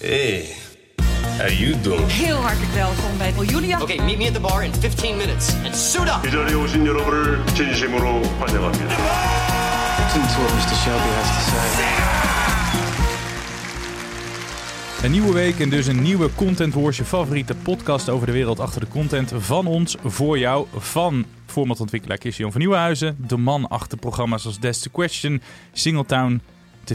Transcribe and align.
Hey, 0.00 0.54
how 1.38 1.48
you 1.48 1.80
doing? 1.80 2.06
Heel 2.10 2.36
hartelijk 2.36 2.72
welkom 2.72 3.18
bij 3.18 3.32
Julia. 3.46 3.80
Okay, 3.80 3.96
meet 3.96 4.18
me 4.18 4.26
at 4.26 4.34
the 4.34 4.40
bar 4.40 4.64
in 4.64 4.72
15 4.72 5.16
minutes 5.16 5.54
and 5.64 5.74
suit 5.76 6.08
up. 6.08 6.26
이 6.26 6.30
자리에 6.30 6.54
오신 6.54 6.86
여러분을 6.86 7.46
진심으로 7.54 8.22
환영합니다. 8.38 8.96
Listen 9.98 10.22
to 10.22 10.40
what 10.42 10.52
Mr. 10.54 10.74
Shelby 10.82 11.10
has 11.14 11.28
to 11.28 11.40
say. 11.50 11.64
Een 15.04 15.10
nieuwe 15.10 15.32
week 15.32 15.60
en 15.60 15.70
dus 15.70 15.86
een 15.86 16.02
nieuwe 16.02 16.34
Content 16.34 16.74
Wars, 16.74 16.96
je 16.96 17.04
favoriete 17.04 17.54
podcast 17.54 18.08
over 18.08 18.26
de 18.26 18.32
wereld 18.32 18.60
achter 18.60 18.80
de 18.80 18.88
content 18.88 19.32
van 19.36 19.66
ons 19.66 19.96
voor 20.04 20.38
jou. 20.38 20.66
Van 20.76 21.24
formatontwikkelaar 21.46 22.18
Christian 22.18 22.50
van 22.52 22.60
Nieuwenhuizen, 22.60 23.16
de 23.26 23.36
man 23.36 23.68
achter 23.68 23.98
programma's 23.98 24.46
als 24.46 24.58
That's 24.58 24.80
the 24.80 24.90
Question, 24.90 25.42
Singletown, 25.72 26.40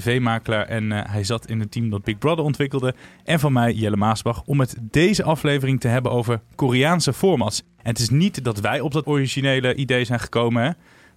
tv-makelaar 0.00 0.66
en 0.66 0.92
eh, 0.92 1.12
hij 1.12 1.24
zat 1.24 1.48
in 1.48 1.60
het 1.60 1.70
team 1.70 1.90
dat 1.90 2.04
Big 2.04 2.18
Brother 2.18 2.44
ontwikkelde. 2.44 2.94
En 3.24 3.40
van 3.40 3.52
mij, 3.52 3.72
Jelle 3.72 3.96
Maasbach, 3.96 4.42
om 4.44 4.60
het 4.60 4.76
deze 4.80 5.22
aflevering 5.22 5.80
te 5.80 5.88
hebben 5.88 6.12
over 6.12 6.40
Koreaanse 6.54 7.12
formats. 7.12 7.60
En 7.60 7.90
het 7.90 7.98
is 7.98 8.10
niet 8.10 8.44
dat 8.44 8.60
wij 8.60 8.80
op 8.80 8.92
dat 8.92 9.06
originele 9.06 9.74
idee 9.74 10.04
zijn 10.04 10.20
gekomen. 10.20 10.62
Hè? 10.62 10.70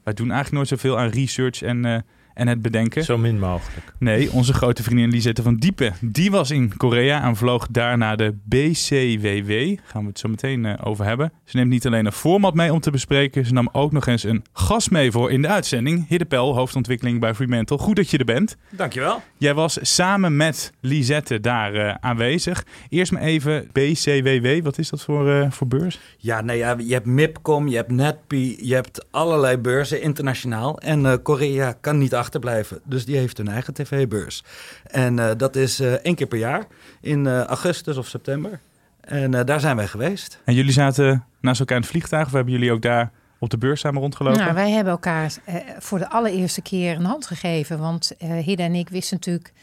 Wij 0.04 0.14
doen 0.14 0.32
eigenlijk 0.32 0.52
nooit 0.52 0.68
zoveel 0.68 1.00
aan 1.00 1.10
research 1.10 1.62
en, 1.62 1.86
eh, 1.86 2.00
en 2.38 2.48
het 2.48 2.62
bedenken. 2.62 3.04
Zo 3.04 3.18
min 3.18 3.40
mogelijk. 3.40 3.94
Nee, 4.00 4.32
onze 4.32 4.54
grote 4.54 4.84
vriendin 4.84 5.10
Lisette 5.10 5.42
van 5.42 5.56
Diepen, 5.56 5.94
die 6.02 6.32
was 6.32 6.52
in 6.52 6.78
Korea 6.78 7.24
en 7.24 7.36
vloog 7.36 7.68
daar 7.72 7.98
naar 7.98 8.18
de 8.18 8.36
BCWW. 8.44 9.78
Gaan 9.86 10.02
we 10.02 10.08
het 10.08 10.20
zo 10.20 10.30
meteen 10.30 10.66
eh, 10.66 10.88
over 10.88 11.06
hebben. 11.06 11.32
Ze 11.44 11.58
neemt 11.58 11.70
niet 11.70 11.86
alleen 11.86 12.06
een 12.06 12.12
format 12.12 12.54
mee 12.54 12.74
om 12.74 12.80
te 12.80 12.92
bespreken, 12.92 13.46
ze 13.46 13.54
nam 13.54 13.70
ook 13.72 13.92
nog 13.92 14.08
eens 14.08 14.24
een 14.24 14.44
gast 14.54 14.92
mee 14.92 15.12
voor 15.12 15.32
in 15.32 15.42
de 15.42 15.48
uitzending. 15.48 16.08
Hidde 16.08 16.26
Pel, 16.26 16.56
hoofdontwikkeling 16.56 17.20
bij 17.20 17.34
Fremantle. 17.34 17.78
Goed 17.78 17.96
dat 17.96 18.10
je 18.10 18.18
er 18.18 18.26
bent. 18.26 18.58
Dankjewel. 18.70 19.22
Jij 19.38 19.54
was 19.54 19.78
samen 19.82 20.36
met 20.36 20.72
Lisette 20.82 21.40
daar 21.40 21.74
eh, 21.74 21.96
aanwezig. 22.00 22.66
Eerst 22.90 23.12
maar 23.12 23.22
even 23.22 23.70
BCWW, 23.72 24.64
wat 24.64 24.78
is 24.78 24.90
dat 24.90 25.02
voor, 25.02 25.30
eh, 25.30 25.52
voor 25.52 25.68
beurs? 25.68 26.00
Ja, 26.18 26.42
nee, 26.42 26.58
ja, 26.58 26.76
je 26.78 26.94
hebt 26.94 27.06
MIPCOM, 27.06 27.68
je 27.68 27.76
hebt 27.76 27.92
NetPi, 27.92 28.58
je 28.62 28.74
hebt 28.74 29.06
allerlei 29.12 29.58
beurzen 29.58 30.02
internationaal. 30.02 30.80
En 30.80 31.06
eh, 31.06 31.14
Korea 31.24 31.72
kan 31.82 31.98
niet 31.98 32.16
achterblijven, 32.28 32.82
dus 32.84 33.06
die 33.06 33.18
heeft 33.18 33.38
hun 33.38 33.48
eigen 33.48 33.74
tv-beurs. 33.74 34.44
En 34.84 35.20
eh, 35.20 35.32
dat 35.38 35.56
is 35.56 35.80
eh, 35.80 35.94
één 35.94 36.16
keer 36.16 36.28
per 36.28 36.38
jaar, 36.38 36.68
in 37.02 37.28
eh, 37.28 37.44
augustus 37.44 37.98
of 37.98 38.08
september. 38.08 38.60
En 39.02 39.34
eh, 39.34 39.46
daar 39.46 39.60
zijn 39.60 39.76
wij 39.76 39.88
geweest. 39.88 40.40
En 40.46 40.54
jullie 40.54 40.72
zaten 40.72 41.26
naast 41.42 41.60
elkaar 41.60 41.76
in 41.76 41.82
het 41.82 41.92
vliegtuig, 41.92 42.26
of 42.26 42.32
hebben 42.32 42.54
jullie 42.54 42.72
ook 42.72 42.82
daar 42.82 43.12
op 43.40 43.50
de 43.50 43.58
beurs 43.58 43.80
samen 43.80 44.02
rondgelopen? 44.02 44.40
Nou, 44.42 44.54
wij 44.54 44.72
hebben 44.72 44.94
elkaar 44.94 45.34
voor 45.80 46.00
de 46.00 46.10
allereerste 46.10 46.62
keer 46.62 46.96
een 46.96 47.06
hand 47.06 47.28
gegeven. 47.28 47.80
Want 47.80 48.12
eh 48.18 48.38
Hidde 48.38 48.64
en 48.64 48.76
ik 48.76 48.90
wisten 48.90 49.18
natuurlijk 49.18 49.54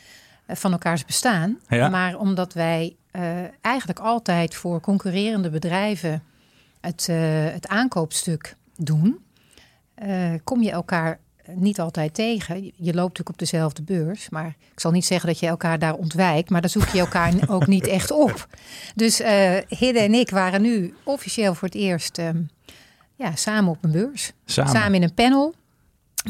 van 0.48 0.72
elkaars 0.72 1.04
bestaan. 1.04 1.58
Ja. 1.68 1.88
Maar 1.88 2.16
omdat 2.18 2.52
wij 2.52 2.96
eh, 3.10 3.42
eigenlijk 3.60 3.98
altijd 3.98 4.54
voor 4.54 4.80
concurrerende 4.80 5.50
bedrijven 5.50 6.22
het, 6.80 7.06
eh, 7.08 7.16
het 7.44 7.68
aankoopstuk 7.68 8.56
doen, 8.76 9.24
eh, 9.94 10.32
kom 10.44 10.62
je 10.62 10.70
elkaar 10.70 11.18
niet 11.54 11.80
altijd 11.80 12.14
tegen. 12.14 12.64
Je 12.64 12.72
loopt 12.94 12.96
natuurlijk 12.96 13.28
op 13.28 13.38
dezelfde 13.38 13.82
beurs, 13.82 14.28
maar 14.28 14.56
ik 14.72 14.80
zal 14.80 14.90
niet 14.90 15.04
zeggen 15.04 15.28
dat 15.28 15.38
je 15.38 15.46
elkaar 15.46 15.78
daar 15.78 15.94
ontwijkt, 15.94 16.50
maar 16.50 16.60
dan 16.60 16.70
zoek 16.70 16.88
je 16.88 16.98
elkaar 16.98 17.32
ook 17.54 17.66
niet 17.66 17.86
echt 17.86 18.10
op. 18.10 18.46
Dus 18.94 19.20
eh 19.20 19.56
Hidde 19.68 20.00
en 20.00 20.14
ik 20.14 20.30
waren 20.30 20.62
nu 20.62 20.94
officieel 21.04 21.54
voor 21.54 21.68
het 21.68 21.76
eerst 21.76 22.18
ehm, 22.18 22.42
ja, 23.16 23.36
samen 23.36 23.70
op 23.70 23.78
een 23.80 23.92
beurs. 23.92 24.32
Samen. 24.44 24.94
in 24.94 25.02
een 25.02 25.14
panel. 25.14 25.54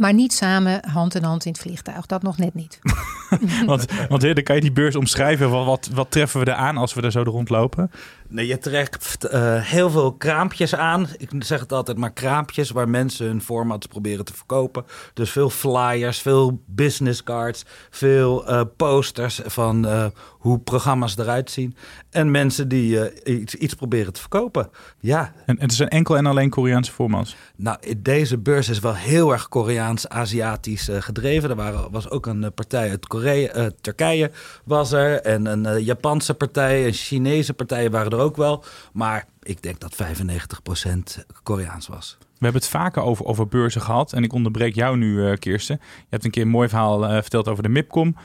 Maar 0.01 0.15
niet 0.15 0.33
samen 0.33 0.89
hand 0.89 1.15
in 1.15 1.23
hand 1.23 1.45
in 1.45 1.53
het 1.53 1.61
vliegtuig. 1.61 2.07
Dat 2.07 2.23
nog 2.23 2.39
net 2.39 2.55
niet. 2.55 2.79
Want, 3.67 3.85
want 4.09 4.23
Hidde, 4.23 4.43
kan 4.43 4.55
je 4.55 4.61
die 4.61 4.73
beurs 4.73 4.97
omschrijven? 4.97 5.51
Wat, 5.51 5.65
wat, 5.67 5.89
wat 5.93 6.11
treffen 6.11 6.41
we 6.41 6.47
er 6.47 6.57
aan 6.57 6.77
als 6.77 6.95
we 6.95 7.03
er 7.03 7.11
zo 7.11 7.23
rondlopen? 7.23 7.91
Nee, 8.29 8.47
je 8.47 8.59
trekt 8.59 9.25
eh, 9.25 9.63
heel 9.63 9.91
veel 9.91 10.13
kraampjes 10.13 10.75
aan. 10.75 11.09
Ik 11.17 11.31
zeg 11.39 11.61
het 11.61 11.73
altijd 11.73 11.97
maar 11.97 12.13
kraampjes 12.13 12.71
waar 12.71 12.89
mensen 12.89 13.27
hun 13.27 13.41
formats 13.41 13.87
proberen 13.87 14.25
te 14.25 14.35
verkopen. 14.35 14.85
Dus 15.15 15.31
veel 15.31 15.51
flyers, 15.51 16.19
veel 16.19 16.63
business 16.67 17.23
cards, 17.23 17.65
veel 17.91 18.47
eh, 18.47 18.61
posters 18.77 19.41
van 19.45 19.87
eh, 19.87 20.07
hoe 20.31 20.59
programma's 20.59 21.17
eruit 21.19 21.51
zien. 21.51 21.77
En 22.11 22.31
mensen 22.31 22.69
die 22.69 23.23
iets, 23.25 23.55
iets 23.55 23.75
proberen 23.75 24.13
te 24.13 24.21
verkopen. 24.21 24.71
Ja, 25.01 25.33
En 25.47 25.61
het 25.61 25.73
zijn 25.73 25.89
enkel 25.89 26.17
en 26.17 26.27
alleen 26.27 26.51
Koreaanse 26.51 26.93
formats. 26.93 27.37
nou, 27.57 27.79
deze 27.97 28.39
beurs 28.39 28.69
is 28.69 28.79
wel 28.79 28.95
heel 28.95 29.33
erg 29.33 29.49
Koreaans-Aziatisch 29.49 30.89
gedreven. 30.93 31.51
Er 31.51 31.57
waren, 31.57 31.91
was 31.91 32.11
ook 32.11 32.27
een 32.27 32.53
partij 32.55 32.91
uit 32.91 33.07
Korea, 33.07 33.71
Turkije 33.81 34.31
was 34.65 34.93
er. 34.93 35.21
En 35.21 35.47
een 35.47 35.85
Japanse 35.85 36.35
partij, 36.35 36.87
een 36.87 36.93
Chinese 36.93 37.55
partij 37.55 37.91
waren 37.91 38.13
er 38.13 38.19
ook 38.19 38.24
wel. 38.37 38.65
Maar 38.93 39.27
ik 39.43 39.63
denk 39.63 39.81
dat 39.81 39.95
95% 39.95 41.25
Koreaans 41.43 41.87
was. 41.87 42.17
We 42.21 42.51
hebben 42.51 42.61
het 42.61 42.71
vaker 42.71 43.03
over, 43.03 43.25
over 43.25 43.49
beurzen 43.49 43.81
gehad. 43.81 44.13
En 44.13 44.23
ik 44.23 44.33
onderbreek 44.33 44.75
jou 44.75 44.97
nu, 44.97 45.31
eh, 45.31 45.37
Kirsten. 45.37 45.79
Je 45.81 46.07
hebt 46.09 46.25
een 46.25 46.31
keer 46.31 46.43
een 46.43 46.49
mooi 46.49 46.69
verhaal 46.69 47.07
eh, 47.07 47.13
verteld 47.13 47.49
over 47.49 47.63
de 47.63 47.69
MIPCOM. 47.69 48.17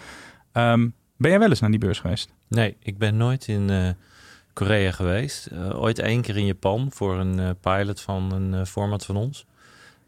Ehm, 0.52 0.88
ben 1.18 1.30
jij 1.30 1.40
wel 1.40 1.50
eens 1.50 1.60
naar 1.60 1.70
die 1.70 1.80
beurs 1.80 2.00
geweest? 2.00 2.30
Nee, 2.48 2.78
ik 2.80 2.98
ben 2.98 3.18
nooit 3.18 3.48
in 3.48 3.70
eh, 3.70 3.90
Korea 4.54 4.92
geweest. 4.92 5.46
Eh, 5.46 5.82
ooit 5.82 6.00
één 6.00 6.22
keer 6.22 6.38
in 6.38 6.46
Japan 6.46 6.88
voor 6.92 7.20
een 7.20 7.40
eh, 7.40 7.50
pilot 7.62 8.02
van 8.02 8.32
een 8.32 8.54
eh, 8.54 8.66
format 8.66 9.06
van 9.06 9.16
ons. 9.16 9.46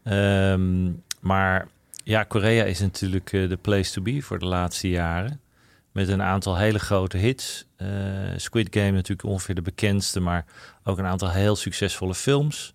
Ehm, 0.02 0.90
maar 1.20 1.68
ja, 2.04 2.22
Korea 2.22 2.64
is 2.64 2.80
natuurlijk 2.80 3.32
eh, 3.32 3.48
de 3.48 3.56
place 3.56 3.92
to 3.92 4.02
be 4.02 4.22
voor 4.22 4.38
de 4.38 4.46
laatste 4.46 4.88
jaren. 4.88 5.40
Met 5.92 6.08
een 6.08 6.22
aantal 6.22 6.56
hele 6.56 6.78
grote 6.78 7.16
hits. 7.16 7.66
Eh, 7.76 7.88
Squid 8.36 8.68
Game 8.70 8.90
natuurlijk 8.90 9.28
ongeveer 9.28 9.54
de 9.54 9.62
bekendste, 9.62 10.20
maar 10.20 10.44
ook 10.84 10.98
een 10.98 11.06
aantal 11.06 11.30
heel 11.30 11.56
succesvolle 11.56 12.14
films. 12.14 12.74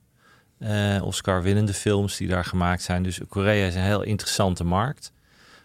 Eh, 0.57 1.01
Oscar-winnende 1.03 1.73
films 1.73 2.17
die 2.17 2.27
daar 2.27 2.45
gemaakt 2.45 2.81
zijn. 2.81 3.03
Dus 3.03 3.19
Korea 3.29 3.65
is 3.65 3.75
een 3.75 3.81
heel 3.81 4.01
interessante 4.01 4.63
markt. 4.63 5.11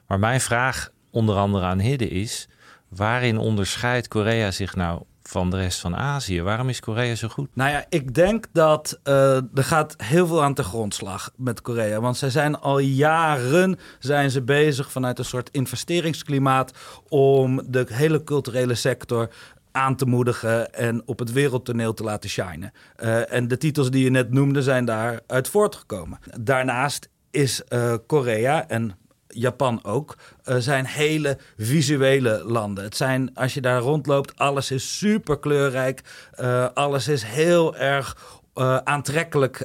Maar 0.07 0.19
mijn 0.19 0.41
vraag 0.41 0.91
onder 1.11 1.37
andere 1.37 1.65
aan 1.65 1.79
Hidde 1.79 2.09
is... 2.09 2.49
waarin 2.89 3.39
onderscheidt 3.39 4.09
Korea 4.09 4.51
zich 4.51 4.75
nou 4.75 5.03
van 5.23 5.51
de 5.51 5.57
rest 5.57 5.81
van 5.81 5.97
Azië? 5.97 6.43
Waarom 6.43 6.69
is 6.69 6.81
Korea 6.81 7.15
zo 7.15 7.29
goed? 7.29 7.49
Nou 7.55 7.71
ja, 7.71 7.85
ik 7.89 8.15
denk 8.15 8.47
dat 8.53 9.01
eh, 9.03 9.37
er 9.37 9.65
gaat 9.65 9.95
heel 9.97 10.27
veel 10.27 10.43
aan 10.43 10.55
de 10.55 10.63
grondslag 10.63 11.31
met 11.37 11.61
Korea. 11.61 12.01
Want 12.01 12.17
zij 12.17 12.31
zijn 12.31 12.61
al 12.61 12.79
jaren 12.79 13.79
zijn 13.99 14.31
ze 14.31 14.43
bezig 14.43 14.91
vanuit 14.91 15.19
een 15.19 15.25
soort 15.25 15.49
investeringsklimaat 15.51 16.73
om 17.09 17.63
de 17.67 17.87
hele 17.89 18.25
culturele 18.25 18.75
sector 18.75 19.29
aan 19.73 19.97
te 19.97 20.07
moedigen 20.07 20.75
en 20.75 21.03
op 21.07 21.19
het 21.19 21.33
wereldtoneel 21.33 21.95
te 21.95 22.03
laten 22.03 22.31
shinen. 22.31 22.73
Eh, 22.97 23.33
en 23.33 23.49
de 23.49 23.59
titels 23.59 23.91
die 23.91 24.05
je 24.05 24.11
net 24.11 24.33
noemde 24.33 24.63
zijn 24.63 24.85
daaruit 24.85 25.49
voortgekomen. 25.49 26.19
Daarnaast 26.41 27.09
is 27.31 27.65
eh, 27.65 27.95
Korea 28.07 28.69
en 28.69 28.97
Japan 29.35 29.85
ook, 29.85 30.17
eh, 30.45 30.57
zijn 30.57 30.87
hele 30.87 31.39
visuele 31.57 32.43
landen. 32.45 32.85
Het 32.85 32.97
zijn, 32.97 33.31
als 33.35 33.55
je 33.55 33.61
daar 33.61 33.81
rondloopt, 33.81 34.39
alles 34.39 34.71
is 34.71 34.99
super 34.99 35.39
kleurrijk. 35.39 36.01
eh, 36.33 36.69
alles 36.75 37.09
is 37.09 37.23
heel 37.23 37.77
erg 37.77 38.41
eh, 38.55 38.77
aantrekkelijk, 38.77 39.65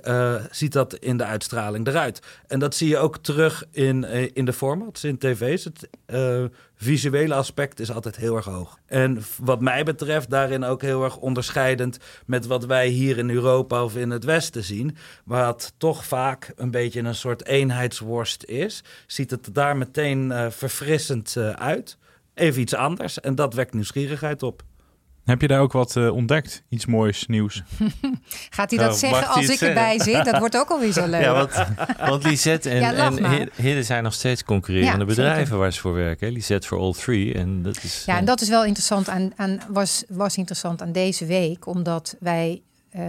ziet 0.51 0.74
dat 0.74 0.95
in 0.95 1.18
de 1.18 1.24
uitstraling 1.24 1.88
eruit. 1.88 2.21
En 2.47 2.59
dat 2.59 2.75
zie 2.75 2.88
je 2.88 2.97
ook 2.97 3.18
terug 3.18 3.63
in, 3.71 4.03
in 4.33 4.45
de 4.45 4.53
formats, 4.53 5.03
in 5.03 5.18
tv's. 5.18 5.63
Het 5.63 5.89
visuele 6.77 7.33
aspect 7.33 7.79
is 7.79 7.91
altijd 7.91 8.15
heel 8.15 8.35
erg 8.35 8.45
hoog. 8.45 8.79
En 8.85 9.21
wat 9.39 9.62
mij 9.62 9.83
betreft 9.83 10.29
daarin 10.29 10.63
ook 10.63 10.81
heel 10.81 11.03
erg 11.03 11.18
onderscheidend 11.18 11.97
met 12.25 12.45
wat 12.45 12.65
wij 12.65 12.88
hier 12.88 13.18
in 13.18 13.29
Europa 13.29 13.83
of 13.83 13.95
in 13.95 14.09
het 14.09 14.24
Westen 14.24 14.63
zien. 14.63 14.97
Wat 15.25 15.74
toch 15.77 16.06
vaak 16.06 16.53
een 16.56 16.71
beetje 16.71 17.01
een 17.01 17.15
soort 17.15 17.45
eenheidsworst 17.45 18.44
is. 18.44 18.83
Ziet 19.07 19.31
het 19.31 19.50
daar 19.53 19.77
meteen 19.77 20.31
eh, 20.31 20.50
verfrissend 20.50 21.35
eh, 21.35 21.50
uit. 21.50 21.97
Even 22.33 22.62
iets 22.62 22.75
anders 22.75 23.19
en 23.19 23.35
dat 23.35 23.53
wekt 23.53 23.73
nieuwsgierigheid 23.73 24.44
op. 24.44 24.63
Heb 25.27 25.41
je 25.41 25.47
daar 25.47 25.59
ook 25.59 25.71
wat 25.71 25.95
uh, 25.95 26.13
ontdekt? 26.13 26.63
Iets 26.69 26.85
moois, 26.85 27.25
nieuws? 27.25 27.63
Gaat 28.50 28.69
hij 28.69 28.79
dat 28.79 28.91
oh, 28.91 28.97
zeggen 28.97 29.27
als 29.27 29.50
ik 29.50 29.59
erbij 29.59 30.00
zit? 30.00 30.25
Dat 30.25 30.38
wordt 30.38 30.57
ook 30.57 30.69
alweer 30.69 30.91
zo 30.91 31.07
leuk. 31.15 31.21
Ja, 31.21 31.33
want, 31.33 31.51
want 32.00 32.24
Lisette 32.24 32.69
en, 32.69 32.79
ja, 32.79 32.94
en 32.94 33.50
Hidde 33.56 33.83
zijn 33.83 34.03
nog 34.03 34.13
steeds 34.13 34.44
concurrerende 34.44 35.00
ja, 35.00 35.06
bedrijven 35.06 35.45
zeker. 35.45 35.57
waar 35.57 35.74
ze 35.74 35.79
voor 35.79 35.94
werken. 35.94 36.31
Lisette 36.31 36.68
voor 36.68 36.79
All 36.79 36.94
Three. 36.94 37.33
En 37.33 37.63
dat 37.63 37.83
is, 37.83 38.03
ja, 38.06 38.18
en 38.18 38.25
dat 38.25 38.41
is 38.41 38.50
wel 38.50 38.65
interessant 38.65 39.09
aan, 39.09 39.31
aan, 39.35 39.59
was, 39.69 40.03
was 40.09 40.38
interessant 40.38 40.81
aan 40.81 40.91
deze 40.91 41.25
week. 41.25 41.65
Omdat 41.65 42.15
wij 42.19 42.62
uh, 42.95 43.01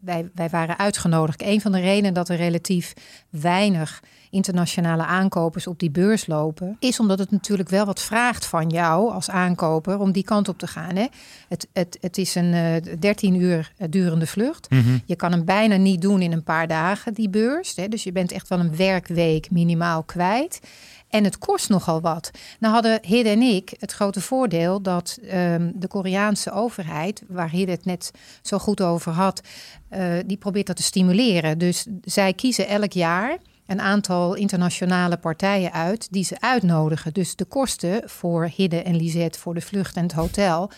wij, 0.00 0.30
wij 0.34 0.48
waren 0.48 0.78
uitgenodigd. 0.78 1.42
Een 1.42 1.60
van 1.60 1.72
de 1.72 1.80
redenen 1.80 2.14
dat 2.14 2.28
er 2.28 2.36
relatief 2.36 2.92
weinig 3.30 4.00
internationale 4.30 5.04
aankopers 5.04 5.66
op 5.66 5.78
die 5.78 5.90
beurs 5.90 6.26
lopen, 6.26 6.76
is 6.78 7.00
omdat 7.00 7.18
het 7.18 7.30
natuurlijk 7.30 7.68
wel 7.68 7.84
wat 7.84 8.00
vraagt 8.00 8.46
van 8.46 8.68
jou 8.68 9.12
als 9.12 9.30
aankoper 9.30 9.98
om 9.98 10.12
die 10.12 10.24
kant 10.24 10.48
op 10.48 10.58
te 10.58 10.66
gaan. 10.66 10.96
Hè? 10.96 11.06
Het, 11.48 11.68
het, 11.72 11.98
het 12.00 12.18
is 12.18 12.34
een 12.34 12.52
uh, 12.52 12.76
eh, 12.76 13.00
13 13.00 13.34
uur 13.34 13.72
durende 13.90 14.26
vlucht. 14.26 14.70
Mhm. 14.70 14.98
Je 15.04 15.16
kan 15.16 15.32
hem 15.32 15.44
bijna 15.44 15.76
niet 15.76 16.02
doen 16.02 16.22
in 16.22 16.32
een 16.32 16.42
paar 16.42 16.66
dagen, 16.66 17.14
die 17.14 17.28
beurs. 17.28 17.76
Hè? 17.76 17.88
Dus 17.88 18.02
je 18.02 18.12
bent 18.12 18.32
echt 18.32 18.48
wel 18.48 18.60
een 18.60 18.76
werkweek 18.76 19.50
minimaal 19.50 20.02
kwijt. 20.02 20.60
En 21.08 21.24
het 21.24 21.38
kost 21.38 21.68
nogal 21.68 22.00
wat. 22.00 22.30
Nou 22.58 22.74
hadden 22.74 22.98
Hidde 23.02 23.30
en 23.30 23.42
ik 23.42 23.72
het 23.78 23.92
grote 23.92 24.20
voordeel 24.20 24.82
dat 24.82 25.18
um, 25.34 25.72
de 25.74 25.88
Koreaanse 25.88 26.52
overheid, 26.52 27.22
waar 27.28 27.50
Hidde 27.50 27.72
het 27.72 27.84
net 27.84 28.10
zo 28.42 28.58
goed 28.58 28.80
over 28.80 29.12
had, 29.12 29.42
uh, 29.90 30.12
die 30.26 30.36
probeert 30.36 30.66
dat 30.66 30.76
te 30.76 30.82
stimuleren. 30.82 31.58
Dus 31.58 31.86
zij 32.04 32.32
kiezen 32.32 32.68
elk 32.68 32.92
jaar 32.92 33.38
een 33.70 33.80
aantal 33.80 34.34
internationale 34.34 35.16
partijen 35.16 35.72
uit 35.72 36.08
die 36.10 36.24
ze 36.24 36.40
uitnodigen. 36.40 37.12
Dus 37.12 37.36
de 37.36 37.44
kosten 37.44 38.02
voor 38.04 38.50
Hidde 38.54 38.82
en 38.82 38.96
Lisette 38.96 39.38
voor 39.38 39.54
de 39.54 39.60
vlucht 39.60 39.96
en 39.96 40.02
het 40.02 40.12
hotel 40.12 40.70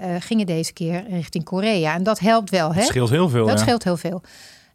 uh, 0.00 0.06
gingen 0.18 0.46
deze 0.46 0.72
keer 0.72 1.04
richting 1.08 1.44
Korea. 1.44 1.94
En 1.94 2.02
dat 2.02 2.18
helpt 2.18 2.50
wel. 2.50 2.72
Hè? 2.72 2.80
Dat 2.80 2.88
scheelt 2.88 3.10
heel 3.10 3.28
veel. 3.28 3.46
Dat 3.46 3.60
scheelt 3.60 3.84
heel 3.84 3.96
veel. 3.96 4.22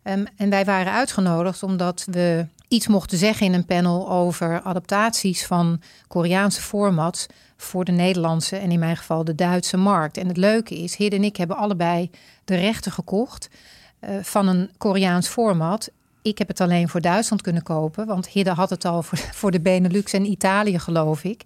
Um, 0.03 0.25
en 0.37 0.49
wij 0.49 0.65
waren 0.65 0.93
uitgenodigd 0.93 1.63
omdat 1.63 2.07
we 2.11 2.47
iets 2.67 2.87
mochten 2.87 3.17
zeggen 3.17 3.45
in 3.45 3.53
een 3.53 3.65
panel 3.65 4.09
over 4.09 4.61
adaptaties 4.61 5.45
van 5.45 5.81
Koreaanse 6.07 6.61
formats 6.61 7.25
voor 7.57 7.85
de 7.85 7.91
Nederlandse 7.91 8.55
en 8.57 8.71
in 8.71 8.79
mijn 8.79 8.97
geval 8.97 9.23
de 9.23 9.35
Duitse 9.35 9.77
markt. 9.77 10.17
En 10.17 10.27
het 10.27 10.37
leuke 10.37 10.77
is, 10.77 10.95
Hidde 10.95 11.15
en 11.15 11.23
ik 11.23 11.37
hebben 11.37 11.57
allebei 11.57 12.11
de 12.45 12.55
rechten 12.55 12.91
gekocht 12.91 13.49
uh, 14.01 14.09
van 14.21 14.47
een 14.47 14.69
Koreaans 14.77 15.27
format. 15.27 15.91
Ik 16.25 16.37
heb 16.37 16.47
het 16.47 16.61
alleen 16.61 16.89
voor 16.89 17.01
Duitsland 17.01 17.41
kunnen 17.41 17.63
kopen, 17.63 18.05
want 18.05 18.27
Hidde 18.27 18.51
had 18.51 18.69
het 18.69 18.85
al 18.85 19.03
voor, 19.03 19.17
voor 19.17 19.51
de 19.51 19.61
Benelux 19.61 20.13
en 20.13 20.25
Italië, 20.25 20.79
geloof 20.79 21.23
ik. 21.23 21.43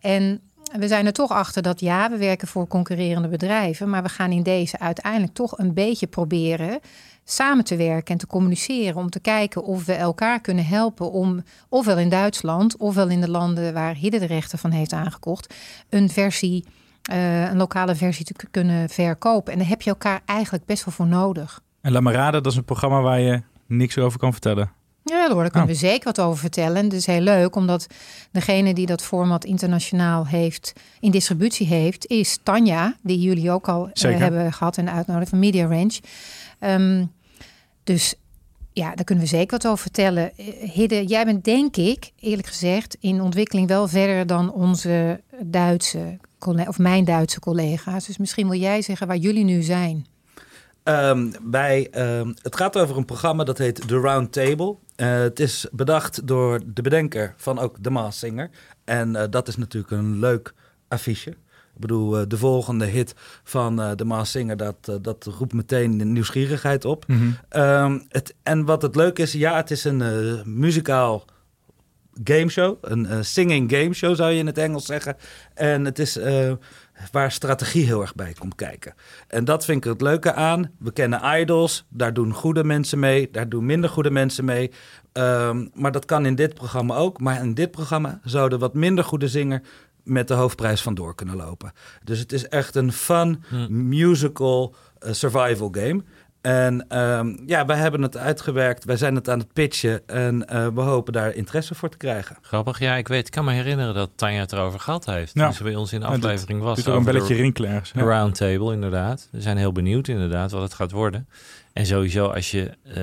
En 0.00 0.40
we 0.78 0.88
zijn 0.88 1.06
er 1.06 1.12
toch 1.12 1.30
achter 1.30 1.62
dat 1.62 1.80
ja, 1.80 2.10
we 2.10 2.16
werken 2.16 2.48
voor 2.48 2.66
concurrerende 2.66 3.28
bedrijven, 3.28 3.90
maar 3.90 4.02
we 4.02 4.08
gaan 4.08 4.30
in 4.30 4.42
deze 4.42 4.78
uiteindelijk 4.78 5.34
toch 5.34 5.58
een 5.58 5.74
beetje 5.74 6.06
proberen 6.06 6.80
samen 7.24 7.64
te 7.64 7.76
werken 7.76 8.12
en 8.12 8.18
te 8.18 8.26
communiceren. 8.26 8.96
Om 8.96 9.10
te 9.10 9.20
kijken 9.20 9.64
of 9.64 9.84
we 9.84 9.92
elkaar 9.94 10.40
kunnen 10.40 10.66
helpen 10.66 11.12
om, 11.12 11.42
ofwel 11.68 11.98
in 11.98 12.08
Duitsland, 12.08 12.76
ofwel 12.76 13.08
in 13.08 13.20
de 13.20 13.30
landen 13.30 13.74
waar 13.74 13.94
Hidde 13.94 14.18
de 14.18 14.26
rechten 14.26 14.58
van 14.58 14.70
heeft 14.70 14.92
aangekocht, 14.92 15.54
een 15.88 16.08
versie, 16.08 16.64
uh, 17.12 17.50
een 17.50 17.56
lokale 17.56 17.94
versie 17.94 18.24
te 18.24 18.34
kunnen 18.50 18.88
verkopen. 18.88 19.52
En 19.52 19.58
daar 19.58 19.68
heb 19.68 19.82
je 19.82 19.90
elkaar 19.90 20.20
eigenlijk 20.24 20.64
best 20.66 20.84
wel 20.84 20.94
voor 20.94 21.06
nodig. 21.06 21.60
En 21.80 21.92
La 21.92 22.00
Marade, 22.00 22.40
dat 22.40 22.52
is 22.52 22.58
een 22.58 22.64
programma 22.64 23.00
waar 23.00 23.20
je 23.20 23.42
niks 23.70 23.98
over 23.98 24.18
kan 24.18 24.32
vertellen. 24.32 24.72
Ja, 25.04 25.28
daar 25.28 25.50
kunnen 25.50 25.60
oh. 25.60 25.66
we 25.66 25.74
zeker 25.74 26.04
wat 26.04 26.20
over 26.20 26.38
vertellen. 26.38 26.88
Is 26.88 27.06
heel 27.06 27.20
leuk, 27.20 27.56
omdat 27.56 27.86
degene 28.30 28.74
die 28.74 28.86
dat 28.86 29.02
format 29.02 29.44
internationaal 29.44 30.26
heeft, 30.26 30.72
in 31.00 31.10
distributie 31.10 31.66
heeft, 31.66 32.06
is 32.06 32.38
Tanja, 32.42 32.96
die 33.02 33.18
jullie 33.18 33.50
ook 33.50 33.68
al 33.68 33.90
uh, 33.92 34.18
hebben 34.18 34.52
gehad 34.52 34.76
en 34.76 34.90
uitnodiging 34.90 35.28
van 35.28 35.38
Media 35.38 35.66
Range. 35.66 36.00
Um, 36.60 37.12
dus 37.84 38.14
ja, 38.72 38.94
daar 38.94 39.04
kunnen 39.04 39.24
we 39.24 39.30
zeker 39.30 39.50
wat 39.50 39.66
over 39.66 39.82
vertellen. 39.82 40.36
Eh, 40.36 40.70
Hidde, 40.70 41.06
jij 41.06 41.24
bent 41.24 41.44
denk 41.44 41.76
ik, 41.76 42.12
eerlijk 42.20 42.48
gezegd, 42.48 42.96
in 43.00 43.22
ontwikkeling 43.22 43.68
wel 43.68 43.88
verder 43.88 44.26
dan 44.26 44.52
onze 44.52 45.20
Duitse 45.44 46.18
of 46.66 46.78
mijn 46.78 47.04
Duitse 47.04 47.40
collega's. 47.40 48.06
Dus 48.06 48.18
misschien 48.18 48.48
wil 48.48 48.58
jij 48.58 48.82
zeggen 48.82 49.06
waar 49.06 49.16
jullie 49.16 49.44
nu 49.44 49.62
zijn. 49.62 50.06
Um, 50.84 51.32
bij, 51.42 51.88
um, 52.18 52.34
het 52.42 52.56
gaat 52.56 52.78
over 52.78 52.96
een 52.96 53.04
programma 53.04 53.44
dat 53.44 53.58
heet 53.58 53.88
The 53.88 53.98
Round 53.98 54.32
Table. 54.32 54.76
Uh, 54.96 55.08
het 55.12 55.40
is 55.40 55.66
bedacht 55.72 56.26
door 56.26 56.60
de 56.66 56.82
bedenker 56.82 57.34
van 57.36 57.58
ook 57.58 57.76
The 57.80 57.90
Maas 57.90 58.18
Singer. 58.18 58.50
En 58.84 59.14
uh, 59.14 59.22
dat 59.30 59.48
is 59.48 59.56
natuurlijk 59.56 59.92
een 59.92 60.18
leuk 60.18 60.54
affiche. 60.88 61.30
Ik 61.30 61.86
bedoel, 61.86 62.18
eh, 62.18 62.24
de 62.28 62.36
volgende 62.36 62.84
hit 62.84 63.14
van 63.44 63.76
de 63.96 64.04
Maas 64.04 64.30
Singer, 64.30 64.56
dat, 64.56 64.98
dat 65.02 65.28
roept 65.38 65.52
meteen 65.52 65.98
de 65.98 66.04
nieuwsgierigheid 66.04 66.84
op. 66.84 67.04
Mm 67.06 67.18
-hmm. 67.18 67.62
um, 67.62 68.06
het, 68.08 68.34
en 68.42 68.64
wat 68.64 68.82
het 68.82 68.96
leuk 68.96 69.18
is, 69.18 69.32
ja, 69.32 69.56
het 69.56 69.70
is 69.70 69.84
een 69.84 70.02
muzikaal 70.44 71.24
gameshow. 72.24 72.78
Een 72.80 73.24
singing 73.24 73.70
gameshow 73.72 74.16
zou 74.16 74.30
je 74.30 74.38
in 74.38 74.46
het 74.46 74.58
Engels 74.58 74.86
zeggen. 74.86 75.16
En 75.54 75.84
het 75.84 75.98
is 75.98 76.18
waar 77.12 77.32
strategie 77.32 77.84
heel 77.84 78.00
erg 78.00 78.14
bij 78.14 78.34
komt 78.38 78.54
kijken. 78.54 78.94
En 79.28 79.44
dat 79.44 79.64
vind 79.64 79.84
ik 79.84 79.90
het 79.90 80.00
leuke 80.00 80.32
aan. 80.32 80.70
We 80.78 80.92
kennen 80.92 81.40
idols, 81.40 81.86
daar 81.88 82.12
doen 82.12 82.32
goede 82.32 82.64
mensen 82.64 82.98
mee, 82.98 83.28
daar 83.30 83.48
doen 83.48 83.66
minder 83.66 83.90
goede 83.90 84.10
mensen 84.10 84.44
mee. 84.44 84.70
Um, 85.12 85.70
maar 85.74 85.92
dat 85.92 86.04
kan 86.04 86.26
in 86.26 86.34
dit 86.34 86.54
programma 86.54 86.94
ook. 86.94 87.20
Maar 87.20 87.42
in 87.42 87.54
dit 87.54 87.70
programma 87.70 88.20
zouden 88.24 88.58
wat 88.58 88.74
minder 88.74 89.04
goede 89.04 89.28
zinger 89.28 89.62
met 90.04 90.28
de 90.28 90.34
hoofdprijs 90.34 90.82
vandoor 90.82 91.14
kunnen 91.14 91.36
lopen. 91.36 91.72
Dus 92.04 92.18
het 92.18 92.32
is 92.32 92.48
echt 92.48 92.74
een 92.74 92.92
fun 92.92 93.42
hm. 93.48 93.88
musical 93.88 94.74
uh, 95.00 95.12
survival 95.12 95.68
game. 95.72 96.02
En 96.40 96.98
um, 96.98 97.42
ja, 97.46 97.64
wij 97.66 97.76
hebben 97.76 98.02
het 98.02 98.16
uitgewerkt. 98.16 98.84
Wij 98.84 98.96
zijn 98.96 99.14
het 99.14 99.28
aan 99.28 99.38
het 99.38 99.52
pitchen. 99.52 100.08
En 100.08 100.46
uh, 100.52 100.66
we 100.66 100.80
hopen 100.80 101.12
daar 101.12 101.34
interesse 101.34 101.74
voor 101.74 101.88
te 101.88 101.96
krijgen. 101.96 102.36
Grappig. 102.40 102.78
Ja, 102.78 102.94
ik 102.94 103.08
weet, 103.08 103.26
ik 103.26 103.32
kan 103.32 103.44
me 103.44 103.52
herinneren 103.52 103.94
dat 103.94 104.10
Tanja 104.14 104.40
het 104.40 104.52
erover 104.52 104.80
gehad 104.80 105.06
heeft. 105.06 105.34
Ja. 105.34 105.44
Toen 105.44 105.54
ze 105.54 105.62
bij 105.62 105.74
ons 105.74 105.92
in 105.92 106.00
de 106.00 106.06
aflevering 106.06 106.62
was. 106.62 106.86
Er 106.86 106.94
een 106.94 107.04
belletje 107.04 107.34
rinkelen 107.34 107.70
ja. 107.70 108.02
Roundtable, 108.02 108.72
inderdaad. 108.72 109.28
We 109.30 109.40
zijn 109.40 109.56
heel 109.56 109.72
benieuwd 109.72 110.08
inderdaad 110.08 110.50
wat 110.50 110.62
het 110.62 110.74
gaat 110.74 110.90
worden. 110.90 111.28
En 111.72 111.86
sowieso, 111.86 112.26
als 112.26 112.50
je 112.50 112.70
uh, 112.84 112.94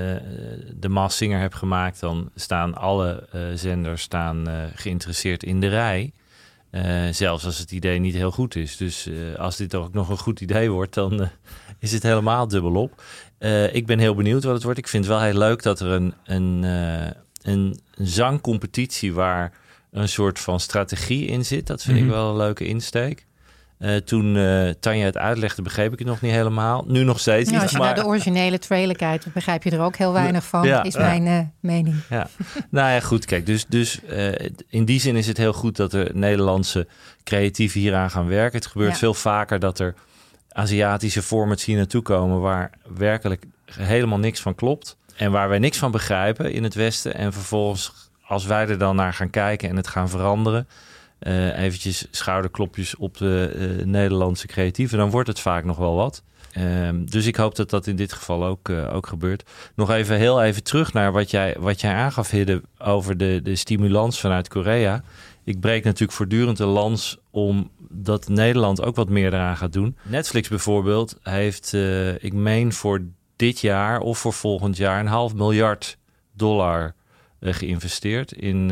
de 0.76 0.90
Maas 0.90 1.18
Singer 1.18 1.40
hebt 1.40 1.56
gemaakt, 1.56 2.00
dan 2.00 2.30
staan 2.36 2.76
alle 2.76 3.28
uh, 3.36 3.42
zenders 3.54 4.02
staan, 4.02 4.48
geïnteresseerd 4.76 5.44
in 5.44 5.60
de 5.60 5.68
rij. 5.68 6.12
Uh, 6.72 6.84
zelfs 7.12 7.46
als 7.46 7.58
het 7.58 7.72
idee 7.72 8.00
niet 8.00 8.14
heel 8.14 8.32
goed 8.32 8.56
is. 8.56 8.78
Dus 8.78 9.08
uh, 9.08 9.36
als 9.36 9.58
dit 9.58 9.76
ook 9.76 9.94
nog 9.94 10.10
een 10.10 10.18
goed 10.18 10.42
idee 10.42 10.72
wordt, 10.72 10.94
dan 10.94 11.22
uh, 11.22 11.28
is 11.80 11.92
het 11.92 12.04
helemaal 12.04 12.48
dubbelop. 12.48 13.02
Ik 13.72 13.86
ben 13.86 14.00
heel 14.00 14.16
benieuwd 14.16 14.44
wat 14.44 14.54
het 14.54 14.64
wordt. 14.64 14.80
Ik 14.80 14.88
vind 14.88 15.06
het 15.06 15.14
wel 15.14 15.24
heel 15.24 15.38
leuk 15.38 15.64
dat 15.64 15.80
er 15.80 15.88
een, 15.88 16.14
een, 16.26 16.64
een 17.42 17.80
zangcompetitie 17.96 19.14
waar 19.14 19.54
een 19.92 20.10
soort 20.10 20.40
van 20.40 20.60
strategie 20.60 21.26
in 21.26 21.46
zit. 21.46 21.68
Dat 21.68 21.82
vind 21.82 21.98
mm 21.98 22.02
-hmm. 22.02 22.12
ik 22.12 22.16
mhm. 22.16 22.24
wel 22.24 22.32
een 22.32 22.38
leuke 22.38 22.68
insteek. 22.68 23.26
Uh, 23.80 23.96
toen 23.96 24.36
uh, 24.36 24.70
Tanja 24.80 25.06
het 25.06 25.18
uitlegde, 25.18 25.62
begreep 25.62 25.94
ik 25.94 26.00
het 26.00 26.08
nog 26.08 26.22
niet 26.22 26.32
helemaal. 26.32 26.84
Nu 26.88 27.04
nog 27.04 27.20
steeds. 27.20 27.54
Als 27.54 27.72
je 27.72 27.78
maar... 27.78 27.86
naar 27.86 27.96
de 27.96 28.06
originele 28.06 28.60
trailer 28.60 28.96
kijkt, 28.96 29.34
begrijp 29.34 29.64
je 29.64 29.72
er 29.72 29.82
ook 29.82 29.96
heel 29.96 30.14
weinig 30.14 30.44
van, 30.44 30.68
ja, 30.68 30.84
is 30.84 30.96
mijn 30.96 31.26
uh, 31.26 31.40
mening. 31.60 31.96
Ja. 32.10 32.28
nou 32.70 32.92
ja, 32.92 33.00
goed, 33.00 33.26
kijk, 33.26 33.46
dus, 33.46 33.66
dus 33.66 34.00
in 34.70 34.86
die 34.86 35.00
zin 35.00 35.16
is 35.16 35.28
het 35.28 35.38
heel 35.38 35.54
goed 35.54 35.76
dat 35.76 35.92
de 35.92 36.10
Nederlandse 36.14 36.88
creatieven 37.24 37.80
hieraan 37.80 38.12
gaan 38.12 38.28
werken. 38.28 38.60
Het 38.60 38.68
gebeurt 38.68 38.98
veel 38.98 39.14
vaker 39.14 39.60
dat 39.60 39.80
er 39.80 39.94
Aziatische 40.58 41.22
formats 41.22 41.66
hier 41.66 41.78
naartoe 41.78 42.02
komen 42.02 42.40
waar 42.40 42.72
werkelijk 42.96 43.46
helemaal 43.72 44.20
niks 44.20 44.42
van 44.42 44.56
klopt. 44.56 44.98
En 45.16 45.32
waar 45.32 45.50
wij 45.50 45.60
niks 45.60 45.78
van 45.78 45.92
begrijpen 45.92 46.52
in 46.52 46.64
het 46.64 46.74
Westen. 46.74 47.16
En 47.16 47.34
vervolgens, 47.34 47.94
als 48.28 48.46
wij 48.46 48.68
er 48.68 48.78
dan 48.78 48.96
naar 48.96 49.14
gaan 49.14 49.30
kijken 49.30 49.70
en 49.70 49.76
het 49.76 49.88
gaan 49.88 50.10
veranderen 50.10 50.68
uh, 51.20 51.60
eventjes 51.60 52.08
schouderklopjes 52.12 52.96
op 52.96 53.18
de 53.18 53.54
uh, 53.56 53.86
Nederlandse 53.86 54.48
creatieven, 54.48 54.98
dan 54.98 55.10
wordt 55.10 55.28
het 55.28 55.40
vaak 55.40 55.64
nog 55.64 55.78
wel 55.78 55.96
wat. 55.96 56.24
Um, 56.58 57.10
dus 57.10 57.26
ik 57.26 57.36
hoop 57.36 57.56
dat 57.56 57.70
dat 57.70 57.88
in 57.88 57.96
dit 57.96 58.14
geval 58.14 58.46
ook, 58.46 58.70
uh, 58.70 58.96
ook 58.96 59.08
gebeurt. 59.08 59.50
Nog 59.76 59.92
even 59.92 60.18
heel 60.18 60.44
even 60.44 60.64
terug 60.64 60.94
naar 60.94 61.12
wat 61.12 61.32
jij, 61.32 61.56
wat 61.60 61.82
jij 61.82 61.94
aangaf, 61.94 62.30
Hidde, 62.30 62.62
over 62.78 63.18
de, 63.18 63.40
de 63.44 63.56
stimulans 63.56 64.20
vanuit 64.20 64.48
Korea. 64.48 65.04
Ik 65.48 65.60
breek 65.60 65.84
natuurlijk 65.84 66.12
voortdurend 66.12 66.60
een 66.60 66.68
lans 66.68 67.18
om 67.32 67.72
dat 67.90 68.28
Nederland 68.28 68.82
ook 68.82 68.96
wat 68.96 69.10
meer 69.10 69.34
eraan 69.34 69.58
gaat 69.58 69.74
doen. 69.74 69.98
Netflix 70.04 70.48
bijvoorbeeld 70.48 71.18
heeft, 71.22 71.74
ik 72.20 72.34
meen 72.34 72.74
voor 72.74 73.02
dit 73.36 73.60
jaar 73.60 74.00
of 74.00 74.18
voor 74.18 74.34
volgend 74.34 74.78
jaar, 74.78 75.00
een 75.00 75.08
half 75.08 75.34
miljard 75.34 75.98
dollar 76.34 76.96
geïnvesteerd 77.42 78.32
in 78.32 78.72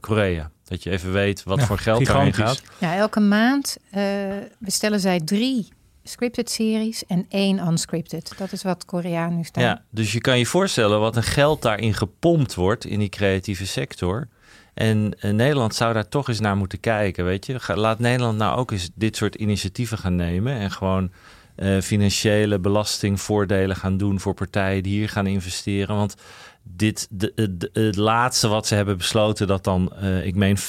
Korea. 0.00 0.50
Dat 0.64 0.82
je 0.82 0.90
even 0.90 1.12
weet 1.12 1.42
wat 1.42 1.62
voor 1.62 1.78
geld 1.78 2.06
daarin 2.06 2.34
gaat. 2.34 2.62
Ja, 2.78 2.96
elke 2.96 3.20
maand 3.20 3.76
uh, 3.94 4.32
bestellen 4.58 5.00
zij 5.00 5.20
drie 5.20 5.68
scripted 6.02 6.50
series 6.50 7.06
en 7.06 7.26
één 7.28 7.58
unscripted. 7.58 8.32
Dat 8.38 8.52
is 8.52 8.62
wat 8.62 8.84
Koreaan 8.84 9.36
nu 9.36 9.44
staat. 9.44 9.64
Ja, 9.64 9.82
dus 9.90 10.12
je 10.12 10.20
kan 10.20 10.38
je 10.38 10.46
voorstellen 10.46 11.00
wat 11.00 11.16
een 11.16 11.22
geld 11.22 11.62
daarin 11.62 11.94
gepompt 11.94 12.54
wordt 12.54 12.84
in 12.84 12.98
die 12.98 13.08
creatieve 13.08 13.66
sector. 13.66 14.28
En 14.74 15.14
eh, 15.20 15.30
Nederland 15.30 15.74
zou 15.74 15.92
daar 15.92 16.08
toch 16.08 16.28
eens 16.28 16.40
naar 16.40 16.56
moeten 16.56 16.80
kijken, 16.80 17.24
weet 17.24 17.46
je. 17.46 17.58
Laat 17.74 17.98
Nederland 17.98 18.38
nou 18.38 18.58
ook 18.58 18.70
eens 18.70 18.90
dit 18.94 19.16
soort 19.16 19.34
initiatieven 19.34 19.98
gaan 19.98 20.16
nemen 20.16 20.54
en 20.54 20.70
gewoon 20.70 21.10
eh, 21.56 21.80
financiële 21.80 22.58
belastingvoordelen 22.58 23.76
gaan 23.76 23.96
doen 23.96 24.20
voor 24.20 24.34
partijen 24.34 24.82
die 24.82 24.98
hier 24.98 25.08
gaan 25.08 25.26
investeren. 25.26 25.96
Want 25.96 26.16
dit, 26.62 27.08
de, 27.10 27.32
het 27.72 27.96
laatste 27.96 28.48
wat 28.48 28.66
ze 28.66 28.74
hebben 28.74 28.96
besloten, 28.96 29.46
dat 29.46 29.64
dan, 29.64 29.92
eh, 29.96 30.26
ik 30.26 30.34
meen 30.34 30.58
5% 30.58 30.60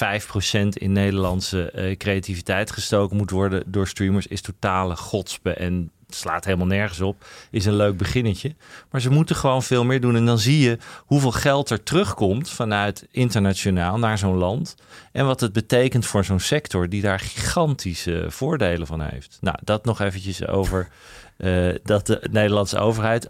in 0.68 0.92
Nederlandse 0.92 1.94
creativiteit 1.98 2.70
gestoken 2.70 3.16
moet 3.16 3.30
worden 3.30 3.62
door 3.66 3.88
streamers, 3.88 4.26
is 4.26 4.40
totale 4.40 4.96
godspe 4.96 5.54
en 5.54 5.90
slaat 6.14 6.44
helemaal 6.44 6.66
nergens 6.66 7.00
op. 7.00 7.24
Is 7.50 7.64
een 7.64 7.76
leuk 7.76 7.96
beginnetje. 7.96 8.54
Maar 8.90 9.00
ze 9.00 9.10
moeten 9.10 9.36
gewoon 9.36 9.62
veel 9.62 9.84
meer 9.84 10.00
doen. 10.00 10.16
En 10.16 10.26
dan 10.26 10.38
zie 10.38 10.60
je 10.60 10.78
hoeveel 11.04 11.32
geld 11.32 11.70
er 11.70 11.82
terugkomt 11.82 12.50
vanuit 12.50 13.06
internationaal 13.10 13.98
naar 13.98 14.18
zo'n 14.18 14.36
land. 14.36 14.76
En 15.12 15.26
wat 15.26 15.40
het 15.40 15.52
betekent 15.52 16.06
voor 16.06 16.24
zo'n 16.24 16.40
sector 16.40 16.88
die 16.88 17.02
daar 17.02 17.20
gigantische 17.20 18.26
voordelen 18.28 18.86
van 18.86 19.00
heeft. 19.00 19.38
Nou, 19.40 19.56
dat 19.62 19.84
nog 19.84 20.00
eventjes 20.00 20.46
over 20.46 20.88
eh, 21.36 21.68
dat 21.82 22.06
de 22.06 22.20
Nederlandse 22.30 22.78
overheid. 22.78 23.28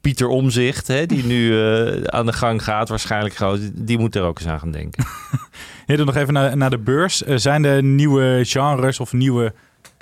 Pieter 0.00 0.28
Omzicht, 0.28 0.86
hè, 0.86 1.06
die 1.06 1.24
nu 1.24 1.60
eh, 1.60 2.02
aan 2.02 2.26
de 2.26 2.32
gang 2.32 2.64
gaat, 2.64 2.88
waarschijnlijk 2.88 3.34
groot, 3.34 3.60
die 3.74 3.98
moet 3.98 4.14
er 4.14 4.22
ook 4.22 4.38
eens 4.38 4.48
aan 4.48 4.58
gaan 4.58 4.70
denken. 4.70 5.04
Heren, 5.86 6.06
nog 6.06 6.16
even 6.16 6.32
naar, 6.32 6.56
naar 6.56 6.70
de 6.70 6.78
beurs. 6.78 7.24
Eh, 7.24 7.36
zijn 7.36 7.64
er 7.64 7.82
nieuwe 7.82 8.40
genres 8.42 9.00
of 9.00 9.12
nieuwe 9.12 9.52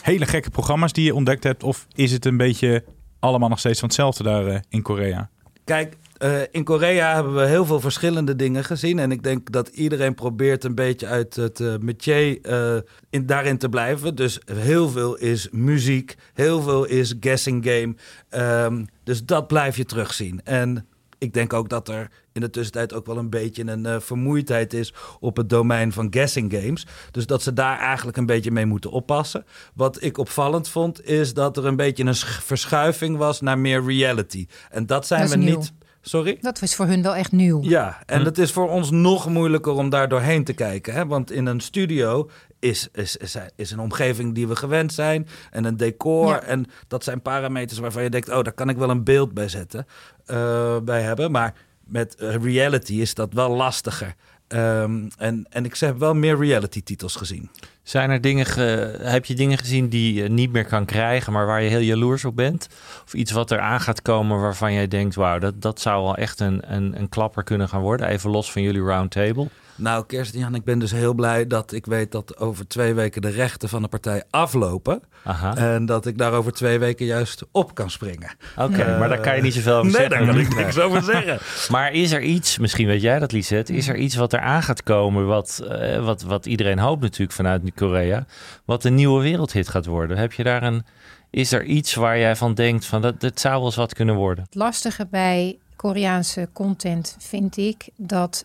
hele 0.03 0.27
gekke 0.27 0.51
programma's 0.51 0.93
die 0.93 1.05
je 1.05 1.15
ontdekt 1.15 1.45
hebt? 1.45 1.63
Of 1.63 1.87
is 1.95 2.13
het 2.13 2.25
een 2.25 2.37
beetje 2.37 2.85
allemaal 3.19 3.49
nog 3.49 3.59
steeds 3.59 3.79
van 3.79 3.89
hetzelfde 3.89 4.23
daar 4.23 4.47
eh, 4.47 4.59
in 4.69 4.83
Korea? 4.83 5.31
Kijk, 5.65 5.97
eh, 6.19 6.41
in 6.51 6.65
Korea 6.65 7.15
hebben 7.15 7.35
we 7.35 7.47
heel 7.47 7.65
veel 7.67 7.81
verschillende 7.81 8.37
dingen 8.37 8.65
gezien. 8.65 8.99
En 8.99 9.13
ik 9.13 9.23
denk 9.23 9.53
dat 9.53 9.69
iedereen 9.69 10.15
probeert 10.15 10.65
een 10.65 10.75
beetje 10.75 11.07
uit 11.07 11.37
het 11.37 11.61
eh, 11.61 12.77
in, 13.11 13.27
daarin 13.27 13.59
te 13.59 13.69
blijven. 13.69 14.15
Dus 14.15 14.41
heel 14.53 14.89
veel 14.89 15.17
is 15.17 15.49
muziek, 15.51 16.15
heel 16.35 16.63
veel 16.63 16.85
is 16.85 17.15
guessing 17.21 17.65
game. 17.65 17.95
Ehm, 18.29 18.85
dus 19.05 19.25
dat 19.25 19.47
blijf 19.47 19.77
je 19.77 19.85
terugzien. 19.85 20.41
En 20.45 20.87
ik 21.19 21.33
denk 21.33 21.53
ook 21.53 21.69
dat 21.69 21.89
er 21.89 22.11
in 22.33 22.41
de 22.41 22.51
tussentijd 22.51 22.93
ook 22.95 23.07
wel 23.07 23.17
een 23.19 23.31
beetje 23.31 23.67
een 23.67 23.87
eh, 23.87 24.01
vermoeidheid 24.01 24.73
is 24.73 24.95
op 25.21 25.37
het 25.37 25.49
domein 25.51 25.93
van 25.93 26.07
guessing 26.11 26.53
games. 26.53 26.87
Dus 27.11 27.27
dat 27.27 27.43
ze 27.43 27.53
daar 27.53 27.79
eigenlijk 27.79 28.17
een 28.17 28.27
beetje 28.27 28.51
mee 28.51 28.67
moeten 28.67 28.91
oppassen. 28.91 29.45
Wat 29.75 30.03
ik 30.03 30.19
opvallend 30.19 30.69
vond, 30.69 31.05
is 31.05 31.35
dat 31.35 31.57
er 31.57 31.67
een 31.67 31.77
beetje 31.77 32.05
een 32.05 32.15
sch- 32.15 32.41
verschuiving 32.43 33.17
was 33.17 33.41
naar 33.41 33.59
meer 33.59 33.85
reality. 33.85 34.47
En 34.71 34.87
dat 34.87 35.07
zijn 35.07 35.21
Dat 35.21 35.31
we 35.31 35.37
nieuw. 35.37 35.57
niet. 35.59 35.73
Sorry? 36.01 36.39
Dat 36.41 36.61
was 36.61 36.75
voor 36.75 36.87
hun 36.87 37.03
wel 37.03 37.15
echt 37.15 37.33
nieuw. 37.33 37.63
Ja, 37.63 38.03
en 38.07 38.19
Hm. 38.21 38.25
het 38.25 38.39
is 38.39 38.53
voor 38.53 38.69
ons 38.71 38.91
nog 38.91 39.29
moeilijker 39.29 39.73
om 39.73 39.89
daar 39.91 40.09
doorheen 40.09 40.45
te 40.45 40.53
kijken. 40.53 40.95
Hè? 40.95 41.07
Want 41.07 41.31
in 41.31 41.47
een 41.47 41.61
studio 41.61 42.31
is, 42.59 42.89
is, 42.93 43.17
is, 43.17 43.37
is 43.57 43.71
een 43.71 43.79
omgeving 43.81 44.35
die 44.35 44.49
we 44.49 44.57
gewend 44.57 44.93
zijn. 44.93 45.29
En 45.51 45.65
een 45.65 45.77
decor. 45.77 46.29
Ja. 46.29 46.43
En 46.43 46.67
dat 46.89 47.05
zijn 47.05 47.23
parameters 47.23 47.79
waarvan 47.79 48.03
je 48.03 48.11
denkt... 48.11 48.29
oh, 48.29 48.43
daar 48.43 48.53
kan 48.53 48.69
ik 48.69 48.77
wel 48.77 48.91
een 48.91 49.05
beeld 49.05 49.35
bij 49.35 49.49
zetten. 49.49 49.87
eh, 50.27 50.77
bij 50.83 51.03
hebben. 51.03 51.31
Maar 51.31 51.55
met 51.85 52.15
eh, 52.15 52.35
reality 52.35 52.95
is 52.95 53.15
dat 53.15 53.33
wel 53.33 53.51
lastiger. 53.51 54.15
Ehm, 54.49 55.09
en, 55.19 55.47
en 55.51 55.65
ik 55.65 55.77
heb 55.79 55.99
wel 55.99 56.15
meer 56.15 56.39
reality 56.39 56.83
titels 56.83 57.17
gezien. 57.17 57.51
Zijn 57.83 58.11
er 58.11 58.21
dingen, 58.21 58.47
ge- 58.47 58.99
heb 59.03 59.25
je 59.25 59.35
dingen 59.35 59.59
gezien 59.59 59.89
die 59.89 60.15
je 60.23 60.29
niet 60.29 60.53
meer 60.53 60.65
kan 60.65 60.85
krijgen, 60.85 61.33
maar 61.33 61.47
waar 61.47 61.63
je 61.63 61.69
heel 61.69 61.79
jaloers 61.81 62.25
op 62.25 62.37
bent? 62.37 62.69
Of 63.05 63.15
iets 63.15 63.33
wat 63.33 63.51
er 63.51 63.59
aan 63.61 63.81
gaat 63.81 64.03
komen 64.03 64.41
waarvan 64.41 64.73
jij 64.73 64.89
denkt, 64.89 65.15
wauw, 65.15 65.39
dat, 65.39 65.63
dat 65.63 65.81
zou 65.81 66.03
wel 66.03 66.17
echt 66.17 66.41
een, 66.41 66.73
een, 66.75 66.99
een 66.99 67.09
klapper 67.09 67.43
kunnen 67.45 67.69
gaan 67.69 67.81
worden. 67.81 68.07
Even 68.09 68.31
los 68.31 68.53
van 68.53 68.63
jullie 68.63 68.83
roundtable. 68.83 69.49
Nou, 69.79 70.05
Kerstjan, 70.07 70.55
ik 70.55 70.65
ben 70.65 70.79
dus 70.79 70.91
heel 70.91 71.15
blij 71.15 71.47
dat 71.47 71.73
ik 71.73 71.87
weet 71.87 72.13
dat 72.13 72.39
over 72.39 72.69
twee 72.69 72.95
weken 72.95 73.23
de 73.23 73.29
rechten 73.29 73.69
van 73.69 73.83
de 73.83 73.89
partij 73.89 74.23
aflopen. 74.31 75.03
Aha. 75.25 75.57
En 75.57 75.87
dat 75.87 76.07
ik 76.07 76.19
daar 76.19 76.33
over 76.33 76.53
twee 76.53 76.79
weken 76.79 77.07
juist 77.07 77.43
op 77.53 77.75
kan 77.75 77.91
springen. 77.91 78.31
Oké, 78.57 78.83
Eh, 78.83 78.99
maar 78.99 79.09
daar 79.09 79.21
kan 79.21 79.37
je 79.37 79.43
niet 79.43 79.55
zoveel 79.55 79.73
over 79.77 79.85
nee, 79.85 79.95
zeggen. 80.01 80.19
daar 80.19 80.27
kan 80.27 80.39
ik 80.39 80.55
niks 80.57 80.79
over 80.79 81.03
zeggen. 81.15 81.39
Maar 81.71 81.93
is 81.93 82.13
er 82.13 82.23
iets, 82.23 82.59
misschien 82.59 82.87
weet 82.87 83.03
jij 83.03 83.19
dat 83.19 83.33
Lisette, 83.33 83.73
is 83.73 83.89
er 83.89 83.97
iets 83.97 84.15
wat 84.17 84.33
er 84.33 84.41
aan 84.41 84.63
gaat 84.63 84.83
komen, 84.83 85.27
wat, 85.27 85.63
eh, 85.69 86.05
wat, 86.05 86.23
wat 86.23 86.47
iedereen 86.47 86.79
hoopt 86.79 87.01
natuurlijk 87.03 87.33
vanuit 87.33 87.63
Korea, 87.75 88.27
wat 88.65 88.85
een 88.85 88.95
nieuwe 88.95 89.23
wereldhit 89.23 89.69
gaat 89.69 89.87
worden? 89.87 90.17
Heb 90.17 90.33
je 90.33 90.43
daar 90.43 90.63
een, 90.63 90.85
is 91.31 91.53
er 91.53 91.65
iets 91.65 91.95
waar 91.95 92.19
jij 92.19 92.37
van 92.37 92.55
denkt, 92.55 92.85
van 92.87 93.03
dat, 93.03 93.21
dat 93.21 93.41
zou 93.41 93.55
wel 93.57 93.65
eens 93.65 93.77
wat 93.77 93.95
kunnen 93.95 94.15
worden? 94.15 94.45
Het 94.45 94.55
lastige 94.55 95.07
bij 95.11 95.59
Koreaanse 95.77 96.49
content 96.53 97.17
vind 97.19 97.57
ik 97.57 97.89
dat, 97.97 98.45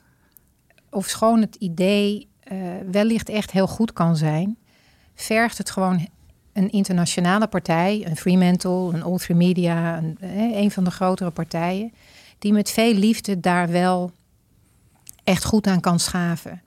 ofschoon 0.94 1.42
het 1.42 1.56
idee 1.56 2.28
eh, 2.40 2.58
wellicht 2.92 3.30
echt 3.30 3.52
heel 3.52 3.68
goed 3.68 3.94
kan 3.94 4.16
zijn, 4.16 4.58
vergt 5.16 5.58
het 5.58 5.70
gewoon 5.70 6.08
een 6.54 6.70
internationale 6.70 7.48
partij, 7.48 8.06
een 8.06 8.18
Fremantle, 8.18 8.94
een 8.94 9.04
All3 9.04 9.36
Media, 9.36 9.98
een, 9.98 10.18
eh, 10.20 10.62
een 10.62 10.72
van 10.72 10.84
de 10.84 10.92
grotere 10.92 11.30
partijen, 11.30 11.94
die 12.40 12.54
met 12.54 12.72
veel 12.72 12.94
liefde 12.94 13.40
daar 13.40 13.70
wel 13.70 14.12
echt 15.24 15.46
goed 15.46 15.68
aan 15.68 15.80
kan 15.80 16.00
schaven. 16.00 16.62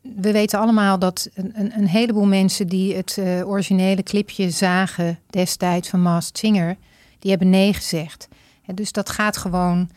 We 0.00 0.32
weten 0.32 0.58
allemaal 0.58 0.98
dat 0.98 1.30
een, 1.34 1.72
een, 1.78 1.86
heleboel 1.86 2.26
mensen 2.26 2.66
die 2.68 2.94
het 2.94 3.18
eh, 3.18 3.48
originele 3.48 4.02
clipje 4.02 4.50
zagen 4.50 5.18
destijds 5.30 5.88
van 5.88 6.00
Masked 6.00 6.38
Singer, 6.38 6.76
die 7.18 7.30
hebben 7.30 7.50
nee 7.50 7.72
gezegd. 7.72 8.28
Dus 8.74 8.92
dat 8.92 9.10
gaat 9.10 9.36
gewoon. 9.36 9.90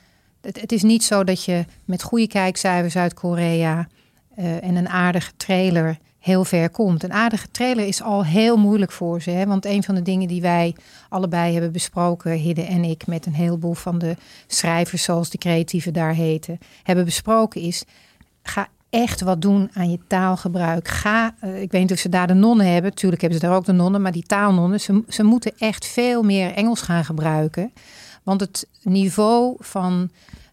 Het, 0.54 0.72
is 0.72 0.84
niet 0.84 1.04
zo 1.04 1.24
dat 1.24 1.44
je 1.44 1.66
met 1.86 2.04
goede 2.04 2.28
kijkcijfers 2.28 2.96
uit 2.96 3.14
Korea 3.14 3.88
eh, 4.36 4.64
en 4.64 4.76
een 4.76 4.90
aardige 4.90 5.32
trailer 5.38 5.98
heel 6.20 6.46
ver 6.46 6.70
komt. 6.70 7.04
Een 7.04 7.14
aardige 7.14 7.52
trailer 7.52 7.88
is 7.88 8.02
al 8.02 8.26
heel 8.26 8.58
moeilijk 8.58 8.92
voor 8.92 9.22
ze. 9.22 9.30
Hè? 9.30 9.46
Want 9.46 9.66
een 9.66 9.84
van 9.84 9.96
de 9.96 10.02
dingen 10.02 10.28
die 10.28 10.42
wij 10.42 10.76
allebei 11.10 11.54
hebben 11.54 11.72
besproken, 11.72 12.32
Hidde 12.32 12.62
en 12.64 12.84
ik, 12.84 13.08
met 13.08 13.26
een 13.26 13.34
heleboel 13.34 13.74
van 13.74 13.98
de 13.98 14.16
schrijvers, 14.48 15.04
zoals 15.04 15.30
de 15.30 15.38
creatieven 15.38 15.94
daar 15.94 16.14
heten, 16.14 16.60
hebben 16.84 17.06
besproken, 17.06 17.62
is 17.62 17.84
ga 18.44 18.68
echt 18.90 19.22
wat 19.22 19.42
doen 19.42 19.70
aan 19.74 19.92
je 19.92 20.00
taalgebruik. 20.08 20.88
Ga, 20.88 21.36
eh, 21.40 21.62
ik 21.62 21.72
weet 21.72 21.82
niet 21.82 21.92
of 21.92 21.98
ze 21.98 22.10
daar 22.10 22.28
de 22.28 22.34
nonnen 22.34 22.72
hebben. 22.72 22.94
Tuurlijk 22.94 23.22
hebben 23.22 23.40
ze 23.40 23.46
daar 23.46 23.56
ook 23.56 23.66
de 23.66 23.72
nonnen, 23.72 24.02
maar 24.02 24.12
die 24.12 24.26
taalnonnen, 24.26 24.82
ze, 24.82 25.04
ze 25.08 25.24
moeten 25.24 25.52
echt 25.58 25.86
veel 25.86 26.24
meer 26.24 26.54
Engels 26.54 26.82
gaan 26.82 27.06
gebruiken. 27.06 27.74
Want 28.24 28.42
het 28.42 28.68
niveau 28.84 29.56
van 29.60 30.10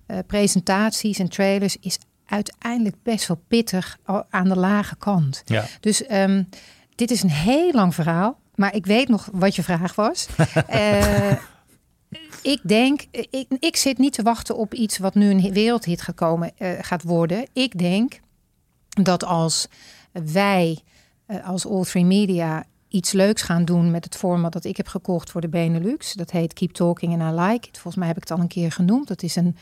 eh, 0.07 0.19
presentaties 0.27 1.19
en 1.19 1.29
trailers 1.29 1.77
is 1.81 1.99
uiteindelijk 2.27 2.97
best 3.03 3.29
wel 3.29 3.43
pittig 3.49 3.99
aan 4.31 4.49
de 4.49 4.57
lage 4.59 4.97
kant. 4.97 5.43
Ja. 5.45 5.65
Dus 5.81 6.07
ehm, 6.07 6.43
dit 6.95 7.11
is 7.11 7.23
een 7.23 7.31
heel 7.31 7.73
lang 7.73 7.95
verhaal, 7.95 8.39
maar 8.55 8.75
ik 8.75 8.87
weet 8.87 9.09
nog 9.09 9.29
wat 9.33 9.57
je 9.57 9.63
vraag 9.63 9.95
was. 9.95 10.27
Eh, 10.67 11.33
ik 12.43 12.61
denk, 12.63 13.03
ik, 13.11 13.47
ik 13.59 13.77
zit 13.77 13.99
niet 13.99 14.13
te 14.13 14.23
wachten 14.23 14.57
op 14.57 14.75
iets 14.75 14.99
wat 14.99 15.15
nu 15.15 15.31
een 15.31 15.53
wereldhit 15.53 16.03
gekomen, 16.03 16.53
eh, 16.57 16.71
gaat 16.81 17.03
worden. 17.03 17.47
Ik 17.53 17.79
denk 17.79 18.21
dat 18.89 19.25
als 19.25 19.69
wij 20.13 20.79
eh, 21.27 21.49
als 21.49 21.67
All3 21.67 22.01
Media 22.01 22.65
iets 22.89 23.13
leuks 23.13 23.43
gaan 23.43 23.65
doen 23.65 23.91
met 23.91 24.05
het 24.05 24.17
format 24.17 24.53
dat 24.53 24.65
ik 24.65 24.77
heb 24.77 24.87
gekocht 24.87 25.31
voor 25.31 25.41
de 25.41 25.49
Benelux. 25.49 26.13
Dat 26.13 26.31
heet 26.31 26.53
Keep 26.53 26.73
Talking 26.73 27.21
and 27.21 27.33
I 27.33 27.41
Like 27.41 27.69
It. 27.69 27.79
Volgens 27.79 27.97
mij 27.97 28.07
heb 28.07 28.17
ik 28.17 28.23
het 28.23 28.33
al 28.33 28.39
een 28.39 28.49
keer 28.49 28.73
genoemd. 28.73 29.09
Dat 29.09 29.23
is 29.23 29.37
een, 29.37 29.57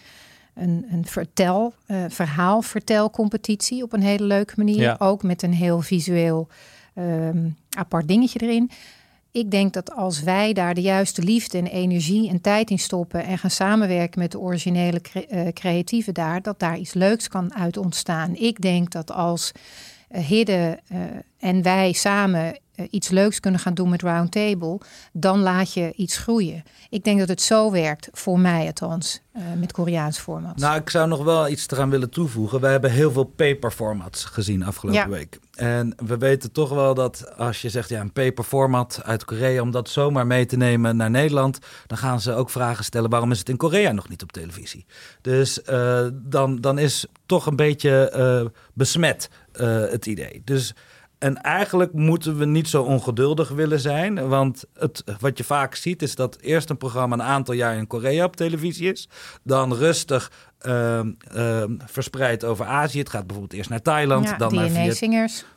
een, 0.55 0.87
een 0.91 1.07
vertel, 1.07 1.75
eh 1.87 2.05
verhaal 2.09 2.63
vertelcompetitie 2.63 3.83
op 3.83 3.93
een 3.93 4.03
hele 4.03 4.25
leuke 4.25 4.55
manier. 4.57 4.81
Ja. 4.81 4.97
Ook 4.99 5.23
met 5.23 5.43
een 5.43 5.53
heel 5.53 5.81
visueel 5.81 6.49
ehm, 6.95 7.49
apart 7.77 8.09
dingetje 8.09 8.39
erin. 8.39 8.71
Ik 9.31 9.51
denk 9.51 9.73
dat 9.73 9.95
als 9.95 10.23
wij 10.23 10.53
daar 10.53 10.75
de 10.75 10.81
juiste 10.81 11.23
liefde 11.23 11.59
en 11.59 11.67
energie 11.67 12.29
en 12.29 12.41
tijd 12.41 12.71
in 12.71 12.79
stoppen 12.79 13.25
en 13.25 13.39
gaan 13.39 13.51
samenwerken 13.51 14.21
met 14.21 14.31
de 14.31 14.39
originele 14.39 15.01
cre- 15.01 15.21
eh, 15.21 15.53
creatieven 15.53 16.15
daar, 16.15 16.43
dat 16.43 16.59
daar 16.59 16.79
iets 16.79 16.93
leuks 16.93 17.29
kan 17.29 17.55
uit 17.55 17.77
ontstaan. 17.77 18.35
Ik 18.35 18.61
denk 18.61 18.91
dat 18.91 19.13
als 19.13 19.53
eh, 20.09 20.25
Hidde 20.25 20.79
en 21.39 21.63
wij 21.63 21.93
samen 21.93 22.59
iets 22.91 23.09
leuks 23.09 23.41
kunnen 23.41 23.61
gaan 23.61 23.75
doen 23.75 23.89
met 23.89 24.03
Roundtable, 24.03 24.79
dan 25.13 25.41
laat 25.41 25.73
je 25.73 25.93
iets 25.97 26.17
groeien. 26.17 26.63
Ik 26.91 27.05
denk 27.05 27.19
dat 27.19 27.29
het 27.29 27.43
zo 27.43 27.71
werkt, 27.71 28.09
voor 28.13 28.39
mij 28.39 28.67
althans, 28.67 29.21
eh, 29.33 29.43
met 29.59 29.73
Koreaans 29.73 30.19
format. 30.19 30.57
Nou, 30.57 30.77
ik 30.81 30.91
zou 30.91 31.09
nog 31.09 31.25
wel 31.25 31.49
iets 31.49 31.69
eraan 31.71 31.91
willen 31.91 32.11
toevoegen. 32.11 32.61
We 32.61 32.67
hebben 32.67 32.91
heel 32.91 33.13
veel 33.13 33.25
paper 33.25 33.71
formats 33.71 34.25
gezien 34.25 34.63
afgelopen 34.65 35.01
Ja. 35.01 35.09
week. 35.09 35.39
En 35.53 35.95
we 36.07 36.19
weten 36.19 36.53
toch 36.53 36.71
wel 36.71 36.95
dat 36.95 37.37
als 37.37 37.63
je 37.63 37.69
zegt, 37.69 37.89
ja, 37.89 38.01
een 38.01 38.13
paper 38.13 38.45
format 38.45 39.01
uit 39.05 39.25
Korea, 39.25 39.63
om 39.63 39.71
dat 39.71 39.89
zomaar 39.89 40.27
mee 40.27 40.47
te 40.47 40.57
nemen 40.57 40.97
naar 40.97 41.11
Nederland, 41.11 41.59
dan 41.87 41.99
gaan 41.99 42.21
ze 42.21 42.35
ook 42.35 42.51
vragen 42.51 42.85
stellen, 42.85 43.11
waarom 43.11 43.31
is 43.31 43.39
het 43.39 43.49
in 43.49 43.57
Korea 43.57 43.93
nog 43.93 44.09
niet 44.09 44.23
op 44.23 44.33
televisie? 44.33 44.87
Dus 45.21 45.63
eh, 45.63 46.07
dan, 46.13 46.61
dan 46.61 46.79
is 46.79 47.07
toch 47.27 47.47
een 47.47 47.57
beetje 47.57 48.11
eh, 48.11 48.45
besmet 48.73 49.31
eh, 49.53 49.67
het 49.81 50.07
idee. 50.07 50.43
Dus 50.45 50.75
En 51.23 51.41
eigenlijk 51.43 51.93
moeten 51.93 52.39
we 52.39 52.45
niet 52.45 52.69
zo 52.69 52.83
ongeduldig 52.83 53.49
willen 53.49 53.81
zijn. 53.81 54.29
Want 54.29 54.65
het, 54.79 55.05
wat 55.21 55.39
je 55.39 55.45
vaak 55.45 55.75
ziet 55.75 56.03
is 56.03 56.15
dat 56.15 56.39
eerst 56.41 56.71
een 56.71 56.77
programma 56.77 57.15
een 57.15 57.23
aantal 57.23 57.55
jaar 57.55 57.77
in 57.77 57.87
Korea 57.87 58.25
op 58.25 58.37
televisie 58.37 58.93
is. 58.93 59.09
Dan 59.43 59.75
rustig 59.75 60.31
ehm, 60.59 61.11
ehm, 61.35 61.73
verspreid 61.87 62.45
over 62.45 62.65
Azië. 62.67 62.99
Het 62.99 63.09
gaat 63.09 63.27
bijvoorbeeld 63.27 63.59
eerst 63.59 63.71
naar 63.71 63.83
Thailand, 63.83 64.25
Ja, 64.29 64.37
dan, 64.37 64.55
naar 64.55 64.65
Viet- 64.69 64.99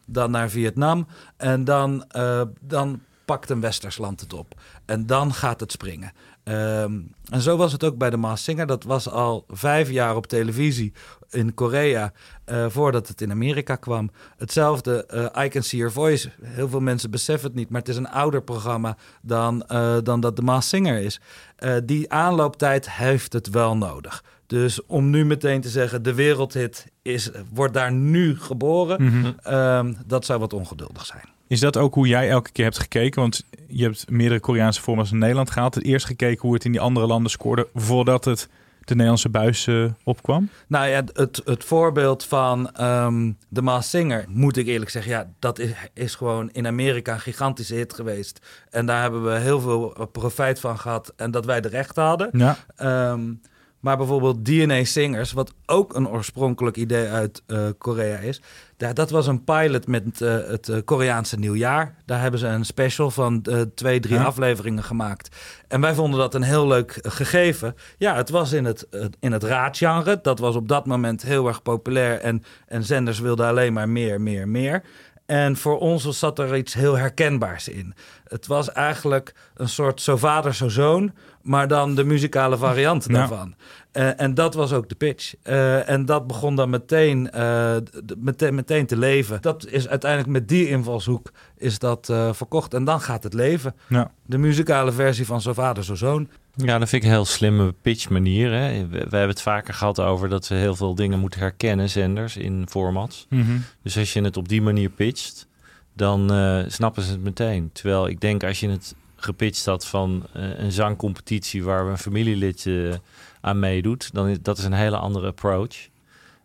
dan 0.06 0.32
naar 0.32 0.50
Vietnam. 0.50 1.08
En 1.38 1.64
dan, 1.64 2.06
eh, 2.08 2.42
dan 2.62 3.00
pakt 3.26 3.50
een 3.50 3.62
westers 3.62 3.98
land 3.98 4.20
het 4.20 4.34
op. 4.34 4.62
En 4.86 5.06
dan 5.06 5.34
gaat 5.34 5.60
het 5.60 5.72
springen. 5.72 6.12
Ehm, 6.44 6.94
en 7.32 7.42
zo 7.42 7.58
was 7.58 7.72
het 7.72 7.84
ook 7.84 7.98
bij 7.98 8.10
de 8.10 8.18
Maas 8.18 8.44
Singer. 8.44 8.66
Dat 8.68 8.84
was 8.84 9.10
al 9.10 9.46
vijf 9.50 9.90
jaar 9.90 10.16
op 10.16 10.28
televisie 10.28 10.94
in 11.30 11.54
Korea 11.54 12.12
eh, 12.46 12.66
voordat 12.70 13.08
het 13.08 13.22
in 13.22 13.32
Amerika 13.32 13.76
kwam. 13.76 14.12
Hetzelfde, 14.38 15.06
eh 15.06 15.46
I 15.46 15.48
Can 15.50 15.64
See 15.64 15.80
Your 15.80 15.94
Voice. 15.94 16.30
Heel 16.42 16.70
veel 16.70 16.80
mensen 16.80 17.12
beseffen 17.12 17.48
het 17.48 17.58
niet, 17.58 17.70
maar 17.70 17.80
het 17.80 17.90
is 17.90 17.98
een 17.98 18.10
ouder 18.10 18.42
programma 18.44 18.98
dan, 19.22 19.64
eh, 19.68 19.98
dan 20.04 20.20
dat 20.20 20.36
de 20.36 20.42
Maas 20.42 20.70
Singer 20.70 21.00
is. 21.00 21.20
Die 21.86 22.12
aanlooptijd 22.12 22.92
heeft 22.92 23.34
het 23.34 23.50
wel 23.50 23.78
nodig. 23.78 24.24
Dus 24.48 24.86
om 24.86 25.10
nu 25.10 25.26
meteen 25.26 25.62
te 25.62 25.70
zeggen, 25.70 26.04
de 26.04 26.14
wereldhit 26.14 26.86
is, 27.02 27.30
wordt 27.54 27.74
daar 27.74 27.92
nu 27.92 28.40
geboren, 28.40 29.04
Mhm. 29.04 29.32
ehm, 29.44 29.94
dat 30.06 30.26
zou 30.26 30.40
wat 30.40 30.54
ongeduldig 30.54 31.06
zijn. 31.06 31.30
Is 31.48 31.60
dat 31.60 31.78
ook 31.78 31.94
hoe 31.94 32.08
jij 32.08 32.30
elke 32.30 32.52
keer 32.52 32.64
hebt 32.64 32.80
gekeken? 32.80 33.22
Want 33.22 33.44
je 33.68 33.84
hebt 33.84 34.10
meerdere 34.10 34.40
Koreaanse 34.40 34.82
formats 34.82 35.12
in 35.12 35.18
Nederland 35.18 35.50
gehaald. 35.50 35.76
Het 35.76 35.84
eerst 35.84 36.06
gekeken 36.06 36.42
hoe 36.42 36.54
het 36.54 36.66
in 36.66 36.72
die 36.72 36.82
andere 36.82 37.08
landen 37.08 37.32
scoorde 37.32 37.68
voordat 37.74 38.26
het 38.26 38.48
de 38.86 38.94
Nederlandse 38.94 39.30
buis 39.30 39.68
eh, 39.68 39.86
opkwam. 40.04 40.50
Nou 40.68 40.88
ja, 40.88 41.04
het, 41.14 41.42
het 41.46 41.64
voorbeeld 41.64 42.24
van 42.24 42.72
ehm 42.72 43.32
The 43.54 43.62
Masked 43.62 43.90
Singer, 43.90 44.26
moet 44.28 44.58
ik 44.58 44.68
eerlijk 44.68 44.92
zeggen, 44.92 45.12
ja, 45.12 45.30
dat 45.40 45.60
is, 45.60 45.72
is 45.94 46.16
gewoon 46.16 46.50
in 46.52 46.68
Amerika 46.68 47.14
een 47.14 47.20
gigantische 47.20 47.76
hit 47.76 47.94
geweest. 47.94 48.40
En 48.70 48.86
daar 48.86 49.02
hebben 49.02 49.24
we 49.24 49.32
heel 49.32 49.60
veel 49.60 49.96
eh, 49.96 50.06
profijt 50.12 50.60
van 50.60 50.80
gehad 50.80 51.14
en 51.16 51.32
dat 51.32 51.46
wij 51.46 51.62
de 51.62 51.68
recht 51.68 51.96
hadden. 51.96 52.30
Ja. 52.32 52.58
Ehm, 52.76 53.34
maar 53.86 53.98
bijvoorbeeld 53.98 54.46
DNA 54.46 54.84
Singers, 54.84 55.32
wat 55.32 55.54
ook 55.66 55.96
een 55.96 56.08
oorspronkelijk 56.08 56.78
idee 56.78 57.08
uit 57.08 57.44
eh, 57.48 57.66
Korea 57.78 58.18
is. 58.18 58.42
Daar, 58.78 58.94
dat 58.94 59.10
was 59.10 59.28
een 59.28 59.44
pilot 59.44 59.88
met 59.88 60.22
eh, 60.22 60.38
het 60.48 60.70
eh, 60.70 60.78
Koreaanse 60.86 61.40
nieuwjaar. 61.40 61.96
Daar 62.06 62.22
hebben 62.22 62.40
ze 62.40 62.48
een 62.48 62.66
special 62.66 63.12
van 63.12 63.46
twee, 63.76 64.00
drie 64.00 64.16
Ja. 64.16 64.24
afleveringen 64.24 64.84
gemaakt. 64.84 65.36
En 65.68 65.82
wij 65.82 65.94
vonden 65.94 66.20
dat 66.20 66.34
een 66.34 66.44
heel 66.44 66.68
leuk 66.68 67.00
gegeven. 67.02 67.76
Ja, 67.98 68.16
het 68.16 68.30
was 68.30 68.52
in 68.52 68.66
het, 68.66 68.88
in 69.20 69.32
het 69.32 69.44
raadgenre. 69.44 70.20
Dat 70.22 70.40
was 70.40 70.56
op 70.56 70.68
dat 70.68 70.86
moment 70.86 71.22
heel 71.22 71.48
erg 71.48 71.62
populair. 71.62 72.20
En, 72.20 72.44
en 72.68 72.84
zenders 72.84 73.20
wilden 73.20 73.48
alleen 73.48 73.74
maar 73.74 73.90
meer, 73.90 74.22
meer, 74.22 74.48
meer. 74.48 74.84
En 75.26 75.56
voor 75.58 75.80
ons 75.80 76.04
was- 76.04 76.20
zat 76.20 76.40
er 76.40 76.58
iets 76.58 76.74
heel 76.74 76.98
herkenbaars 76.98 77.68
in. 77.68 77.94
Het 78.28 78.48
was 78.48 78.72
eigenlijk 78.72 79.36
een 79.56 79.70
soort 79.70 80.02
zo 80.02 80.18
vader, 80.18 80.54
zo 80.56 80.70
zoon, 80.70 81.12
maar 81.42 81.68
dan 81.68 81.96
de 81.96 82.04
muzikale 82.04 82.58
variant 82.58 83.06
Ja. 83.08 83.14
daarvan. 83.14 83.56
Eh, 83.92 84.22
en 84.22 84.34
dat 84.34 84.54
was 84.54 84.74
ook 84.74 84.90
de 84.90 84.96
pitch. 84.96 85.34
Eh, 85.44 85.90
en 85.90 86.06
dat 86.06 86.28
begon 86.28 86.56
dan 86.56 86.70
meteen, 86.70 87.32
eh, 87.32 87.76
meteen, 88.18 88.56
meteen 88.56 88.86
te 88.86 88.98
leven. 88.98 89.42
Dat 89.42 89.66
is 89.68 89.88
uiteindelijk 89.88 90.32
met 90.32 90.48
die 90.48 90.68
invalshoek 90.70 91.32
is 91.58 91.80
dat 91.80 92.06
verkocht. 92.32 92.74
En 92.74 92.84
dan 92.84 93.02
gaat 93.02 93.24
het 93.24 93.34
leven. 93.34 93.76
Ja. 93.88 94.12
De 94.26 94.38
muzikale 94.38 94.92
versie 94.92 95.26
van 95.26 95.42
Zo 95.42 95.54
Vader, 95.54 95.84
Zo 95.84 95.96
Zoon. 95.96 96.30
Ja, 96.56 96.78
dat 96.78 96.90
vind 96.90 97.04
ik 97.04 97.10
een 97.10 97.16
heel 97.16 97.26
slimme 97.26 97.74
pitch 97.82 98.10
manier. 98.10 98.52
Hè. 98.52 98.88
We, 98.88 98.98
we 98.98 98.98
hebben 98.98 99.30
het 99.30 99.42
vaker 99.42 99.74
gehad 99.74 100.00
over 100.00 100.30
dat 100.30 100.48
we 100.48 100.56
heel 100.56 100.76
veel 100.76 100.96
dingen 100.96 101.20
moeten 101.20 101.40
herkennen, 101.40 101.90
zenders, 101.90 102.38
in 102.38 102.66
formats. 102.70 103.26
Mhm. 103.30 103.58
Dus 103.82 103.98
als 103.98 104.14
je 104.14 104.22
het 104.22 104.38
op 104.38 104.48
die 104.48 104.62
manier 104.62 104.90
pitcht, 104.90 105.48
dan 105.94 106.32
eh, 106.32 106.64
snappen 106.68 107.04
ze 107.04 107.12
het 107.12 107.24
meteen. 107.24 107.70
Terwijl 107.74 108.08
ik 108.08 108.22
denk 108.22 108.44
als 108.44 108.60
je 108.60 108.70
het 108.70 108.96
gepitcht 109.16 109.66
had 109.66 109.86
van 109.86 110.28
eh, 110.34 110.60
een 110.60 110.72
zangcompetitie 110.72 111.64
waar 111.64 111.86
een 111.86 111.98
familielid 111.98 112.66
eh, 112.66 112.94
aan 113.42 113.60
meedoet, 113.60 114.14
dan 114.14 114.28
is 114.28 114.38
dat 114.42 114.58
is 114.58 114.64
een 114.64 114.74
hele 114.74 114.98
andere 114.98 115.28
approach. 115.28 115.76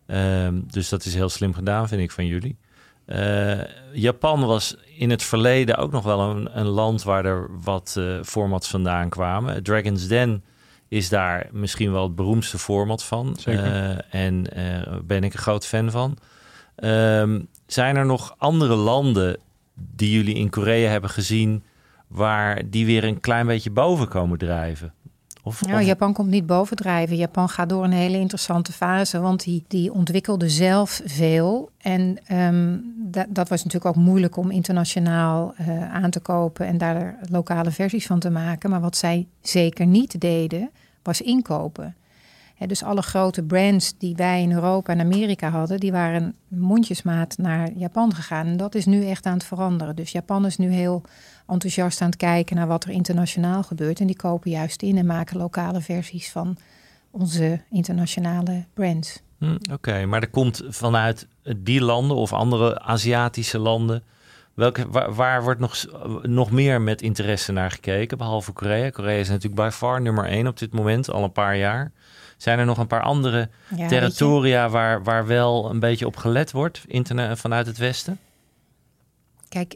Ehm, 0.06 0.60
dus 0.66 0.88
dat 0.88 1.04
is 1.04 1.14
heel 1.14 1.28
slim 1.28 1.54
gedaan, 1.54 1.88
vind 1.88 2.00
ik, 2.02 2.10
van 2.10 2.26
jullie. 2.26 2.56
Eh, 3.10 3.58
Japan 3.92 4.46
was 4.46 4.76
in 4.96 5.10
het 5.10 5.22
verleden 5.22 5.76
ook 5.76 5.92
nog 5.92 6.04
wel 6.04 6.20
een, 6.20 6.58
een 6.58 6.66
land 6.66 7.02
waar 7.02 7.24
er 7.24 7.48
wat 7.62 7.94
eh, 7.98 8.18
formats 8.22 8.68
vandaan 8.68 9.08
kwamen. 9.08 9.62
Dragon's 9.62 10.08
Den 10.08 10.44
is 10.88 11.08
daar 11.08 11.48
misschien 11.52 11.92
wel 11.92 12.02
het 12.02 12.14
beroemdste 12.14 12.58
format 12.58 13.04
van. 13.04 13.36
Eh, 13.44 14.14
en 14.14 14.46
ben 15.04 15.24
ik 15.24 15.32
een 15.32 15.38
groot 15.38 15.66
fan 15.66 15.90
van. 15.90 16.16
Ehm, 16.76 17.40
zijn 17.66 17.96
er 17.96 18.06
nog 18.06 18.34
andere 18.38 18.74
landen 18.74 19.38
die 19.74 20.12
jullie 20.12 20.34
in 20.34 20.50
Korea 20.50 20.90
hebben 20.90 21.10
gezien... 21.10 21.64
waar 22.06 22.70
die 22.70 22.86
weer 22.86 23.04
een 23.04 23.20
klein 23.20 23.46
beetje 23.46 23.70
boven 23.70 24.08
komen 24.08 24.38
drijven? 24.38 24.94
Of, 25.42 25.66
Nou, 25.66 25.80
of- 25.80 25.86
Japan 25.86 26.12
komt 26.12 26.28
niet 26.28 26.46
bovendrijven. 26.46 27.16
Japan 27.16 27.48
gaat 27.48 27.68
door 27.68 27.84
een 27.84 27.92
hele 27.92 28.18
interessante 28.18 28.72
fase, 28.72 29.20
want 29.20 29.44
die, 29.44 29.64
die 29.68 29.92
ontwikkelde 29.92 30.48
zelf 30.48 31.00
veel. 31.04 31.70
En 31.78 32.18
ehm, 32.26 32.76
dat, 32.96 33.26
dat 33.28 33.48
was 33.48 33.64
natuurlijk 33.64 33.96
ook 33.96 34.02
moeilijk 34.04 34.36
om 34.36 34.50
internationaal 34.50 35.54
eh, 35.56 35.92
aan 35.94 36.10
te 36.10 36.20
kopen 36.20 36.66
en 36.66 36.78
daar 36.78 37.18
lokale 37.30 37.70
versies 37.70 38.06
van 38.06 38.18
te 38.18 38.30
maken. 38.30 38.70
Maar 38.70 38.80
wat 38.80 38.96
zij 38.96 39.26
zeker 39.40 39.86
niet 39.86 40.20
deden, 40.20 40.70
was 41.02 41.20
inkopen. 41.20 41.94
Dus 42.66 42.82
alle 42.82 43.02
grote 43.02 43.42
brands 43.42 43.98
die 43.98 44.16
wij 44.16 44.42
in 44.42 44.52
Europa 44.52 44.92
en 44.92 45.00
Amerika 45.00 45.50
hadden, 45.50 45.80
die 45.80 45.92
waren 45.92 46.34
mondjesmaat 46.48 47.38
naar 47.38 47.72
Japan 47.72 48.14
gegaan. 48.14 48.46
En 48.46 48.56
dat 48.56 48.74
is 48.74 48.86
nu 48.86 49.06
echt 49.06 49.26
aan 49.26 49.34
het 49.34 49.44
veranderen. 49.44 49.96
Dus 49.96 50.12
Japan 50.12 50.46
is 50.46 50.56
nu 50.56 50.70
heel 50.72 51.02
enthousiast 51.46 52.00
aan 52.00 52.08
het 52.08 52.16
kijken 52.16 52.56
naar 52.56 52.66
wat 52.66 52.84
er 52.84 52.90
internationaal 52.90 53.62
gebeurt. 53.62 54.00
En 54.00 54.06
die 54.06 54.16
kopen 54.16 54.50
juist 54.50 54.82
in 54.82 54.98
en 54.98 55.06
maken 55.06 55.36
lokale 55.36 55.80
versies 55.80 56.30
van 56.30 56.56
onze 57.10 57.60
internationale 57.70 58.64
brands. 58.74 59.22
Hm, 59.38 59.56
Oké, 59.72 60.06
maar 60.06 60.22
er 60.22 60.30
komt 60.30 60.62
vanuit 60.68 61.26
die 61.56 61.80
landen 61.80 62.16
of 62.16 62.32
andere 62.32 62.80
Aziatische 62.80 63.58
landen... 63.58 64.02
Welke, 64.54 64.88
waar, 65.10 65.42
wordt 65.42 65.60
nog, 65.60 65.84
nog 66.22 66.50
meer 66.50 66.80
met 66.80 67.02
interesse 67.02 67.52
naar 67.52 67.70
gekeken, 67.70 68.18
behalve 68.18 68.52
Korea? 68.52 68.90
Korea 68.90 69.18
is 69.18 69.28
natuurlijk 69.28 69.62
by 69.62 69.68
far 69.72 70.00
nummer 70.00 70.24
één 70.24 70.46
op 70.46 70.58
dit 70.58 70.72
moment, 70.72 71.10
al 71.10 71.24
een 71.24 71.32
paar 71.32 71.56
jaar. 71.56 71.92
Zijn 72.42 72.58
er 72.58 72.64
nog 72.64 72.78
een 72.78 72.86
paar 72.86 73.02
andere 73.02 73.48
Ja, 73.76 73.88
territoria 73.88 74.68
waar, 74.68 75.02
waar 75.02 75.26
wel 75.26 75.70
een 75.70 75.78
beetje 75.78 76.06
op 76.06 76.16
gelet 76.16 76.52
wordt 76.52 76.84
interne- 76.86 77.36
vanuit 77.36 77.66
het 77.66 77.78
Westen? 77.78 78.18
Kijk, 79.48 79.74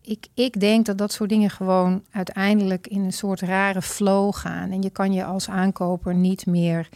ik, 0.00 0.26
ik 0.34 0.60
denk 0.60 0.86
dat 0.86 0.98
dat 0.98 1.12
soort 1.12 1.28
dingen 1.28 1.50
gewoon 1.50 2.02
uiteindelijk 2.10 2.86
in 2.86 3.00
een 3.00 3.12
soort 3.12 3.40
rare 3.40 3.82
flow 3.82 4.34
gaan. 4.34 4.70
En 4.70 4.82
je 4.82 4.90
kan 4.90 5.12
je 5.12 5.24
als 5.24 5.48
aankoper 5.48 6.14
niet 6.14 6.46
meer 6.46 6.88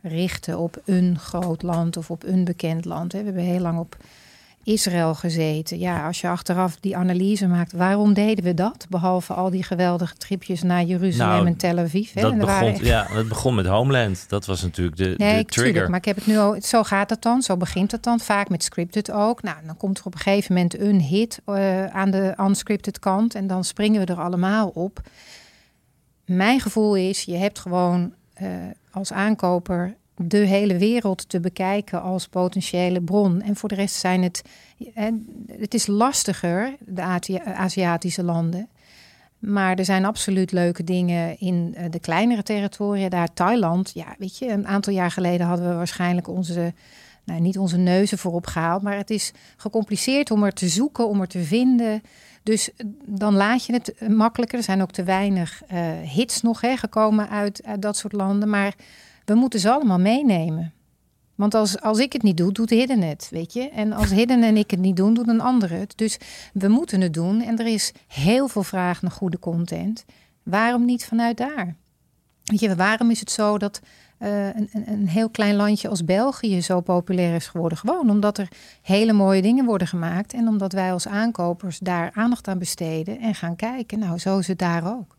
richten 0.00 0.58
op 0.58 0.82
een 0.84 1.18
groot 1.18 1.62
land 1.62 1.96
of 1.96 2.10
op 2.10 2.24
een 2.24 2.44
bekend 2.44 2.84
land. 2.84 3.12
We 3.12 3.18
hebben 3.18 3.42
heel 3.42 3.60
lang 3.60 3.78
op 3.78 3.96
Israël 4.64 5.14
gezeten. 5.14 5.78
Ja, 5.78 6.06
als 6.06 6.20
je 6.20 6.28
achteraf 6.28 6.76
die 6.80 6.96
analyse 6.96 7.46
maakt, 7.46 7.72
waarom 7.72 8.14
deden 8.14 8.44
we 8.44 8.54
dat? 8.54 8.86
Behalve 8.88 9.32
al 9.32 9.50
die 9.50 9.62
geweldige 9.62 10.14
tripjes 10.16 10.62
naar 10.62 10.82
Jeruzalem 10.82 11.34
Nou, 11.34 11.46
en 11.46 11.56
Tel 11.56 11.78
Aviv. 11.78 12.12
Hè? 12.12 12.20
Dat 12.20 12.32
En 12.32 12.38
begon, 12.38 12.68
echt- 12.68 12.84
ja, 12.86 13.06
dat 13.14 13.28
begon 13.28 13.54
met 13.54 13.66
Homeland. 13.66 14.24
Dat 14.28 14.46
was 14.46 14.62
natuurlijk 14.62 14.96
de, 14.96 15.04
Nee, 15.04 15.16
de 15.16 15.24
tuurlijk, 15.24 15.50
trigger. 15.50 15.90
maar 15.90 15.98
ik 15.98 16.04
heb 16.04 16.16
het 16.16 16.26
nu 16.26 16.36
al. 16.38 16.56
Zo 16.62 16.82
gaat 16.82 17.10
het 17.10 17.22
dan, 17.22 17.42
zo 17.42 17.56
begint 17.56 17.92
het 17.92 18.02
dan. 18.02 18.20
Vaak 18.20 18.48
met 18.48 18.62
scripted 18.64 19.10
ook. 19.10 19.42
Nou, 19.42 19.56
dan 19.66 19.76
komt 19.76 19.98
er 19.98 20.04
op 20.04 20.14
een 20.14 20.20
gegeven 20.20 20.54
moment 20.54 20.78
een 20.80 21.00
hit 21.00 21.40
eh, 21.44 21.86
aan 21.86 22.10
de 22.10 22.34
unscripted 22.40 22.98
kant 22.98 23.34
en 23.34 23.46
dan 23.46 23.64
springen 23.64 24.06
we 24.06 24.12
er 24.12 24.20
allemaal 24.20 24.68
op. 24.68 25.00
Mijn 26.24 26.60
gevoel 26.60 26.94
is, 26.96 27.22
je 27.22 27.36
hebt 27.36 27.58
gewoon 27.58 28.12
eh, 28.34 28.46
als 28.90 29.12
aankoper 29.12 29.94
de 30.16 30.36
hele 30.36 30.78
wereld 30.78 31.28
te 31.28 31.40
bekijken 31.40 32.02
als 32.02 32.28
potentiële 32.28 33.00
bron. 33.02 33.42
En 33.42 33.56
voor 33.56 33.68
de 33.68 33.74
rest 33.74 33.94
zijn 33.94 34.22
het, 34.22 34.42
het 35.46 35.74
is 35.74 35.86
lastiger, 35.86 36.76
de 36.80 37.02
Azi- 37.02 37.40
Aziatische 37.44 38.22
landen. 38.22 38.68
Maar 39.44 39.76
er 39.78 39.84
zijn 39.84 40.04
absoluut 40.04 40.52
leuke 40.52 40.84
dingen 40.84 41.38
in 41.38 41.74
eh, 41.76 41.84
de 41.90 42.00
kleinere 42.00 42.42
territoria. 42.42 43.08
Daar 43.08 43.32
Thailand, 43.32 43.90
ja, 43.94 44.14
weet 44.18 44.38
je, 44.38 44.48
een 44.48 44.66
aantal 44.66 44.92
jaar 44.92 45.10
geleden 45.10 45.46
hadden 45.46 45.68
we 45.68 45.74
waarschijnlijk 45.74 46.28
onze, 46.28 46.72
nou 47.24 47.40
niet 47.40 47.58
onze 47.58 47.76
neuzen 47.76 48.18
voorop 48.18 48.46
gehaald. 48.46 48.82
Maar 48.82 48.96
het 48.96 49.10
is 49.10 49.32
gecompliceerd 49.56 50.30
om 50.30 50.44
er 50.44 50.52
te 50.52 50.68
zoeken, 50.68 51.08
om 51.08 51.20
er 51.20 51.26
te 51.26 51.42
vinden. 51.42 52.02
Dus 52.42 52.72
eh, 52.72 52.86
dan 53.04 53.34
laat 53.34 53.64
je 53.64 53.72
het 53.72 53.94
eh, 53.94 54.08
makkelijker. 54.08 54.58
Er 54.58 54.64
zijn 54.64 54.82
ook 54.82 54.92
te 54.92 55.02
weinig 55.02 55.62
hits 56.14 56.42
nog 56.42 56.60
hè, 56.60 56.76
gekomen 56.76 57.28
uit 57.28 57.62
dat 57.78 57.96
soort 57.96 58.12
landen. 58.12 58.48
Maar 58.48 58.74
we 59.24 59.34
moeten 59.34 59.60
ze 59.60 59.70
allemaal 59.70 59.98
meenemen. 59.98 60.72
Want 61.34 61.54
als, 61.54 61.80
als 61.80 61.98
ik 61.98 62.12
het 62.12 62.22
niet 62.22 62.36
doe, 62.36 62.52
doet 62.52 62.70
Hidden 62.70 63.02
het, 63.02 63.28
weet 63.30 63.52
je. 63.52 63.68
En 63.68 63.92
als 63.92 64.10
Hidden 64.10 64.42
en 64.42 64.56
ik 64.56 64.70
het 64.70 64.80
niet 64.80 64.96
doen, 64.96 65.14
doet 65.14 65.28
een 65.28 65.40
ander 65.40 65.70
het. 65.70 65.92
Dus 65.96 66.18
we 66.52 66.68
moeten 66.68 67.00
het 67.00 67.14
doen. 67.14 67.42
En 67.42 67.58
er 67.58 67.66
is 67.66 67.92
heel 68.06 68.48
veel 68.48 68.62
vraag 68.62 69.02
naar 69.02 69.10
goede 69.10 69.38
content. 69.38 70.04
Waarom 70.42 70.84
niet 70.84 71.04
vanuit 71.04 71.36
daar? 71.36 71.74
Weet 72.44 72.60
je, 72.60 72.76
waarom 72.76 73.10
is 73.10 73.20
het 73.20 73.30
zo 73.30 73.58
dat 73.58 73.80
eh, 74.18 74.46
een, 74.46 74.68
een, 74.72 74.88
een 74.88 75.08
heel 75.08 75.30
klein 75.30 75.54
landje 75.54 75.88
als 75.88 76.04
België 76.04 76.62
zo 76.62 76.80
populair 76.80 77.34
is 77.34 77.46
geworden. 77.46 77.78
Gewoon 77.78 78.10
omdat 78.10 78.38
er 78.38 78.48
hele 78.82 79.12
mooie 79.12 79.42
dingen 79.42 79.64
worden 79.64 79.86
gemaakt. 79.86 80.32
En 80.32 80.48
omdat 80.48 80.72
wij 80.72 80.92
als 80.92 81.08
aankopers 81.08 81.78
daar 81.78 82.10
aandacht 82.14 82.48
aan 82.48 82.58
besteden 82.58 83.20
en 83.20 83.34
gaan 83.34 83.56
kijken. 83.56 83.98
Nou, 83.98 84.18
zo 84.18 84.38
is 84.38 84.48
het 84.48 84.58
daar 84.58 84.96
ook. 84.96 85.16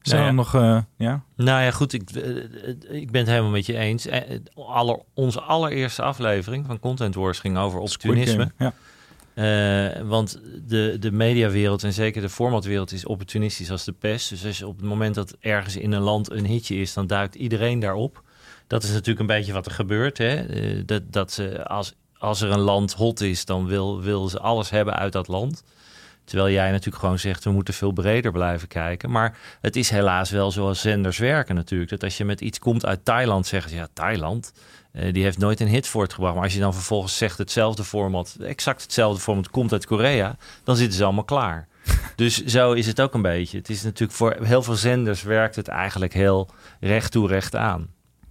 Zou 0.00 0.20
Nou 0.20 0.30
ja. 0.30 0.36
nog, 0.36 0.54
eh, 0.54 0.82
ja? 0.96 1.22
Nou 1.36 1.62
ja, 1.62 1.70
goed, 1.70 1.92
ik, 1.92 2.10
eh, 2.10 3.00
ik 3.00 3.10
ben 3.10 3.20
het 3.20 3.30
helemaal 3.30 3.50
met 3.50 3.66
je 3.66 3.76
eens. 3.76 4.06
Eh, 4.06 4.20
Aller, 4.54 4.98
onze 5.14 5.40
allereerste 5.40 6.02
aflevering 6.02 6.66
van 6.66 6.78
Content 6.78 7.14
Wars 7.14 7.38
ging 7.38 7.58
over 7.58 7.80
opportunisme. 7.80 8.52
Ja. 8.58 8.72
Eh, 9.40 10.02
want 10.02 10.40
de, 10.66 10.96
de 11.00 11.12
mediawereld 11.12 11.84
en 11.84 11.92
zeker 11.92 12.22
de 12.22 12.28
formatwereld 12.28 12.92
is 12.92 13.06
opportunistisch 13.06 13.70
als 13.70 13.84
de 13.84 13.92
pest. 13.92 14.28
Dus 14.28 14.46
als 14.46 14.58
je 14.58 14.66
op 14.66 14.76
het 14.76 14.86
moment 14.86 15.14
dat 15.14 15.36
ergens 15.40 15.76
in 15.76 15.92
een 15.92 16.02
land 16.02 16.30
een 16.30 16.46
hitje 16.46 16.76
is, 16.76 16.92
dan 16.92 17.06
duikt 17.06 17.34
iedereen 17.34 17.78
daarop. 17.78 18.22
Dat 18.66 18.82
is 18.82 18.90
natuurlijk 18.90 19.20
een 19.20 19.36
beetje 19.36 19.52
wat 19.52 19.66
er 19.66 19.72
gebeurt. 19.72 20.18
Hè? 20.18 20.34
Eh, 20.34 20.82
dat, 20.86 21.02
dat 21.12 21.32
ze, 21.32 21.66
als, 21.66 21.94
als 22.18 22.40
er 22.40 22.50
een 22.50 22.60
land 22.60 22.92
hot 22.92 23.20
is, 23.20 23.44
dan 23.44 23.66
wil, 23.66 24.00
wil 24.00 24.28
ze 24.28 24.40
alles 24.40 24.70
hebben 24.70 24.94
uit 24.94 25.12
dat 25.12 25.28
land. 25.28 25.62
Terwijl 26.30 26.52
jij 26.52 26.70
natuurlijk 26.70 27.02
gewoon 27.02 27.18
zegt, 27.18 27.44
we 27.44 27.50
moeten 27.50 27.74
veel 27.74 27.92
breder 27.92 28.32
blijven 28.32 28.68
kijken. 28.68 29.10
Maar 29.10 29.38
het 29.60 29.76
is 29.76 29.90
helaas 29.90 30.30
wel 30.30 30.50
zoals 30.50 30.80
zenders 30.80 31.18
werken 31.18 31.54
natuurlijk. 31.54 31.90
Dat 31.90 32.02
als 32.02 32.16
je 32.16 32.24
met 32.24 32.40
iets 32.40 32.58
komt 32.58 32.86
uit 32.86 33.04
Thailand, 33.04 33.46
zeggen 33.46 33.70
ze, 33.70 33.76
ja, 33.76 33.88
Thailand, 33.92 34.52
eh, 34.92 35.12
die 35.12 35.22
heeft 35.22 35.38
nooit 35.38 35.60
een 35.60 35.68
hit 35.68 35.86
voortgebracht. 35.86 36.34
Maar 36.34 36.44
als 36.44 36.54
je 36.54 36.60
dan 36.60 36.74
vervolgens 36.74 37.16
zegt 37.16 37.38
hetzelfde 37.38 37.84
format, 37.84 38.36
exact 38.40 38.82
hetzelfde 38.82 39.20
format, 39.20 39.50
komt 39.50 39.72
uit 39.72 39.86
Korea, 39.86 40.36
dan 40.64 40.76
zitten 40.76 40.96
ze 40.96 41.04
allemaal 41.04 41.24
klaar. 41.24 41.68
dus 42.16 42.44
zo 42.44 42.72
is 42.72 42.86
het 42.86 43.00
ook 43.00 43.14
een 43.14 43.22
beetje. 43.22 43.58
Het 43.58 43.70
is 43.70 43.82
natuurlijk 43.82 44.18
voor 44.18 44.36
heel 44.42 44.62
veel 44.62 44.74
zenders 44.74 45.22
werkt 45.22 45.56
het 45.56 45.68
eigenlijk 45.68 46.12
heel 46.12 46.48
recht 46.80 47.12
toe, 47.12 47.28
recht 47.28 47.56
aan. 47.56 47.88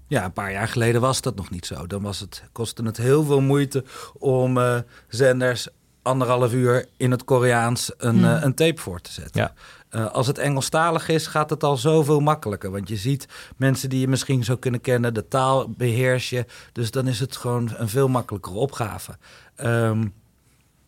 Ja, 0.08 0.26
een 0.26 0.34
paar 0.34 0.52
jaar 0.52 0.68
geleden 0.68 1.02
was 1.02 1.22
dat 1.22 1.36
nog 1.36 1.50
niet 1.50 1.66
zo. 1.66 1.88
Dan 1.88 2.02
was 2.02 2.20
het, 2.20 2.44
kostte 2.52 2.84
het 2.84 2.98
heel 2.98 3.24
veel 3.24 3.42
moeite 3.42 3.84
om 4.14 4.58
eh, 4.58 4.78
zenders 5.08 5.68
anderhalf 6.02 6.54
uur 6.54 6.86
in 6.98 7.12
het 7.12 7.24
Koreaans 7.24 7.92
een, 7.98 8.16
Hmm. 8.16 8.36
eh, 8.36 8.44
een 8.44 8.54
tape 8.54 8.82
voor 8.82 9.02
te 9.02 9.12
zetten. 9.12 9.42
Ja. 9.42 9.54
Eh, 9.90 10.12
als 10.12 10.28
het 10.28 10.38
Engelstalig 10.38 11.10
is, 11.10 11.28
gaat 11.28 11.50
het 11.50 11.64
al 11.64 11.78
zoveel 11.78 12.20
makkelijker. 12.20 12.72
Want 12.72 12.90
je 12.90 12.96
ziet 12.96 13.28
mensen 13.58 13.90
die 13.90 14.00
je 14.00 14.08
misschien 14.08 14.44
zou 14.44 14.58
kunnen 14.60 14.82
kennen, 14.82 15.14
de 15.14 15.28
taal 15.28 15.70
beheers 15.70 16.30
je. 16.30 16.46
Dus 16.72 16.92
dan 16.92 17.08
is 17.08 17.20
het 17.20 17.36
gewoon 17.38 17.72
een 17.76 17.90
veel 17.90 18.08
makkelijkere 18.08 18.56
opgave. 18.56 19.18
Ehm, 19.56 20.08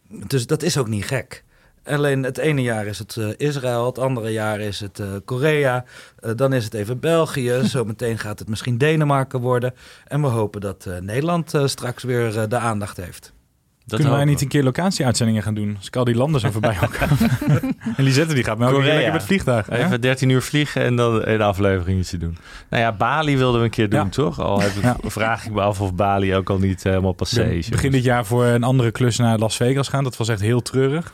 dus 0.07 0.47
dat 0.47 0.63
is 0.63 0.77
ook 0.77 0.87
niet 0.87 1.05
gek. 1.05 1.43
Alleen 1.83 2.23
het 2.23 2.37
ene 2.37 2.61
jaar 2.61 2.85
is 2.85 2.99
het 2.99 3.17
eh, 3.17 3.27
Israël, 3.37 3.85
het 3.85 3.99
andere 3.99 4.29
jaar 4.29 4.59
is 4.59 4.79
het 4.79 5.01
Korea. 5.25 5.85
Dan 6.35 6.53
is 6.53 6.63
het 6.63 6.73
even 6.73 6.99
België. 6.99 7.59
Zometeen 7.63 8.17
gaat 8.17 8.39
het 8.39 8.47
misschien 8.47 8.77
Denemarken 8.77 9.39
worden. 9.39 9.73
En 10.07 10.21
we 10.21 10.27
hopen 10.27 10.61
dat 10.61 10.87
Nederland 10.99 11.53
straks 11.65 12.03
weer 12.03 12.49
de 12.49 12.57
aandacht 12.57 12.97
heeft. 12.97 13.33
Dat 13.85 13.99
Kunnen 13.99 14.17
wij 14.17 14.25
niet 14.25 14.41
een 14.41 14.47
keer 14.47 14.63
locatie-uitzendingen 14.63 15.43
gaan 15.43 15.53
doen? 15.53 15.75
Als 15.77 15.87
ik 15.87 15.95
al 15.95 16.03
die 16.03 16.15
landen 16.15 16.41
zo 16.41 16.51
voorbij 16.51 16.75
elkaar. 16.81 17.09
en 17.97 18.03
Lisette 18.03 18.33
die 18.33 18.43
gaat 18.43 18.57
me 18.57 18.65
ook 18.67 18.81
weer 18.81 18.93
lekker 18.93 19.13
met 19.13 19.23
vliegtuig. 19.23 19.65
hè? 19.65 19.77
Even 19.85 20.01
13 20.01 20.29
uur 20.29 20.41
vliegen 20.41 20.81
en 20.83 20.95
dan 20.95 21.27
een 21.27 21.41
afleveringetje 21.41 22.17
doen. 22.17 22.37
Nou 22.69 22.83
ja, 22.83 22.91
Bali 22.91 23.37
wilden 23.37 23.59
we 23.59 23.65
een 23.65 23.71
keer 23.71 23.89
doen, 23.89 23.99
Ja. 24.03 24.09
toch? 24.09 24.39
Al 24.39 24.61
heb 24.61 24.71
ik, 24.71 24.81
Ja. 24.83 24.97
vraag 25.03 25.45
ik 25.45 25.51
me 25.51 25.61
af 25.61 25.81
of 25.81 25.93
Bali 25.95 26.35
ook 26.35 26.49
al 26.49 26.57
niet 26.59 26.83
helemaal 26.83 27.11
passé 27.13 27.43
is. 27.43 27.69
begin 27.69 27.91
dit 27.91 28.03
jaar 28.03 28.25
voor 28.25 28.45
een 28.45 28.63
andere 28.63 28.91
klus 28.91 29.17
naar 29.17 29.37
Las 29.37 29.55
Vegas 29.55 29.87
gaan. 29.87 30.03
Dat 30.03 30.17
was 30.17 30.27
echt 30.29 30.41
heel 30.41 30.61
treurig. 30.61 31.13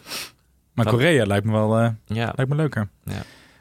Maar 0.74 0.86
Korea 0.86 1.26
lijkt 1.26 1.46
me 1.46 1.52
wel 1.52 1.78
eh, 1.78 1.90
Ja. 2.06 2.34
lijkt 2.36 2.52
me 2.52 2.56
leuker. 2.58 2.90
Ja. 3.04 3.14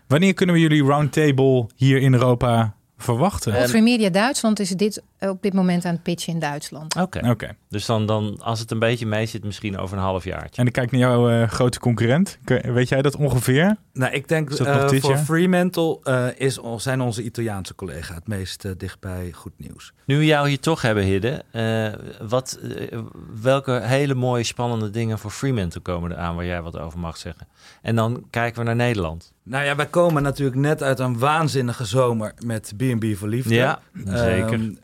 Wanneer 0.06 0.34
kunnen 0.34 0.54
we 0.54 0.60
jullie 0.60 0.82
roundtable 0.82 1.66
hier 1.76 1.98
in 2.00 2.12
Europa 2.12 2.74
verwachten? 2.98 3.68
Voor 3.68 3.82
Media 3.82 4.08
Duitsland 4.10 4.60
is 4.60 4.68
dit 4.70 5.02
op 5.28 5.42
dit 5.42 5.52
moment 5.52 5.84
aan 5.84 5.92
het 5.92 6.02
pitchen 6.02 6.32
in 6.32 6.38
Duitsland. 6.38 6.96
Oké. 6.96 7.30
Oké. 7.30 7.56
Dus 7.68 7.86
dan, 7.86 8.06
dan, 8.06 8.40
als 8.42 8.60
het 8.60 8.70
een 8.70 8.78
beetje 8.78 9.06
mee 9.06 9.26
zit, 9.26 9.44
misschien 9.44 9.78
over 9.78 9.96
een 9.96 10.02
half 10.02 10.24
jaartje. 10.24 10.60
En 10.60 10.66
ik 10.66 10.72
kijk 10.72 10.90
naar 10.90 11.00
jouw 11.00 11.30
eh, 11.30 11.48
grote 11.48 11.78
concurrent. 11.78 12.38
Weet 12.62 12.88
jij 12.88 13.02
dat 13.02 13.16
ongeveer? 13.16 13.76
Nou, 13.92 14.12
ik 14.12 14.28
denk 14.28 14.50
Is 14.50 14.56
dat 14.56 14.66
eh, 14.66 14.76
nog 14.76 14.90
dit 14.90 15.00
voor 15.00 15.10
jaar? 15.10 15.24
Fremantle 15.24 15.98
eh, 16.02 16.26
is, 16.36 16.60
zijn 16.76 17.00
onze 17.00 17.22
Italiaanse 17.22 17.74
collega 17.74 18.14
het 18.14 18.26
meest 18.28 18.64
eh, 18.64 18.72
dichtbij 18.76 19.32
goed 19.32 19.52
nieuws. 19.56 19.92
Nu 20.04 20.18
we 20.18 20.24
jou 20.24 20.48
hier 20.48 20.60
toch 20.60 20.82
hebben, 20.82 21.04
Hidde, 21.04 21.42
eh, 21.50 22.26
wat, 22.28 22.58
eh, 22.62 22.98
welke 23.42 23.80
hele 23.82 24.14
mooie 24.14 24.44
spannende 24.44 24.90
dingen 24.90 25.18
voor 25.18 25.30
Fremantle 25.30 25.80
komen 25.80 26.10
er 26.10 26.16
aan 26.16 26.36
waar 26.36 26.44
jij 26.44 26.62
wat 26.62 26.78
over 26.78 26.98
mag 26.98 27.16
zeggen? 27.16 27.48
En 27.82 27.96
dan 27.96 28.26
kijken 28.30 28.58
we 28.58 28.66
naar 28.66 28.76
Nederland. 28.76 29.32
Nou 29.42 29.64
ja, 29.64 29.76
wij 29.76 29.86
komen 29.86 30.22
natuurlijk 30.22 30.56
net 30.56 30.82
uit 30.82 30.98
een 30.98 31.18
waanzinnige 31.18 31.84
zomer 31.84 32.34
met 32.44 32.72
B&B 32.76 33.16
voor 33.16 33.28
Liefde. 33.28 33.54
Ja, 33.54 33.80
zeker. 34.04 34.52
Ehm, 34.52 34.74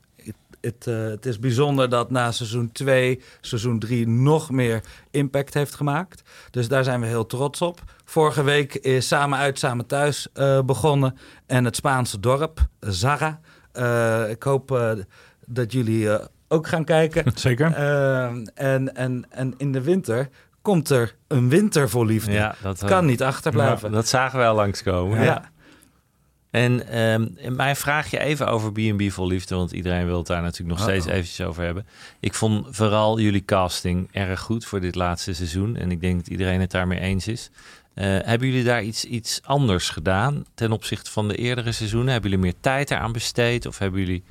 het, 0.62 0.84
het, 0.84 0.86
eh, 0.86 1.04
het 1.04 1.26
is 1.26 1.38
bijzonder 1.38 1.88
dat 1.88 2.10
na 2.10 2.32
seizoen 2.32 2.72
2, 2.72 3.22
seizoen 3.40 3.78
3 3.78 4.08
nog 4.08 4.50
meer 4.50 4.80
impact 5.10 5.54
heeft 5.54 5.74
gemaakt. 5.74 6.22
Dus 6.50 6.68
daar 6.68 6.84
zijn 6.84 7.00
we 7.00 7.06
heel 7.06 7.26
trots 7.26 7.62
op. 7.62 7.80
Vorige 8.04 8.42
week 8.42 8.74
is 8.74 9.08
Samen 9.08 9.38
Uit, 9.38 9.58
Samen 9.58 9.86
Thuis 9.86 10.28
eh, 10.32 10.60
begonnen. 10.62 11.16
En 11.46 11.64
het 11.64 11.76
Spaanse 11.76 12.20
dorp, 12.20 12.66
Zara. 12.80 13.40
Eh, 13.72 14.30
ik 14.30 14.42
hoop 14.42 14.72
eh, 14.72 14.90
dat 15.46 15.72
jullie 15.72 16.10
eh, 16.12 16.24
ook 16.48 16.66
gaan 16.66 16.84
kijken. 16.84 17.32
Zeker. 17.34 17.72
Ehm, 17.74 18.46
en, 18.54 18.94
en, 18.94 19.26
en 19.30 19.54
in 19.56 19.72
de 19.72 19.80
winter 19.80 20.28
komt 20.62 20.90
er 20.90 21.14
een 21.28 21.48
winter 21.48 21.88
voor 21.88 22.06
liefde. 22.06 22.32
Ja, 22.32 22.54
dat 22.62 22.84
kan 22.84 23.06
niet 23.06 23.22
achterblijven. 23.22 23.92
Dat 23.92 24.08
zagen 24.08 24.38
we 24.38 24.44
al 24.44 24.54
langskomen. 24.54 25.22
ja. 25.22 25.50
En 26.52 26.88
ehm, 26.88 27.54
mijn 27.56 27.76
vraag 27.76 28.10
je 28.10 28.18
even 28.18 28.48
over 28.48 28.72
B&B 28.72 29.10
vol 29.10 29.26
liefde, 29.26 29.54
want 29.54 29.72
iedereen 29.72 30.06
wil 30.06 30.18
het 30.18 30.26
daar 30.26 30.42
natuurlijk 30.42 30.78
nog 30.78 30.88
steeds 30.88 31.06
eventjes 31.06 31.46
over 31.46 31.64
hebben. 31.64 31.86
Ik 32.20 32.34
vond 32.34 32.66
vooral 32.70 33.20
jullie 33.20 33.44
casting 33.44 34.08
erg 34.10 34.40
goed 34.40 34.64
voor 34.64 34.80
dit 34.80 34.94
laatste 34.94 35.34
seizoen 35.34 35.76
en 35.76 35.90
ik 35.90 36.00
denk 36.00 36.16
dat 36.16 36.26
iedereen 36.28 36.60
het 36.60 36.70
daarmee 36.70 36.98
eens 36.98 37.28
is. 37.28 37.50
Eh, 37.94 38.04
hebben 38.04 38.48
jullie 38.48 38.64
daar 38.64 38.82
iets, 38.82 39.04
iets 39.04 39.40
anders 39.42 39.88
gedaan 39.88 40.44
ten 40.54 40.72
opzichte 40.72 41.10
van 41.10 41.28
de 41.28 41.36
eerdere 41.36 41.72
seizoenen? 41.72 42.12
Hebben 42.12 42.30
jullie 42.30 42.44
meer 42.44 42.60
tijd 42.60 42.90
eraan 42.90 43.12
besteed 43.12 43.66
of 43.66 43.78
hebben 43.78 44.00
jullie... 44.00 44.22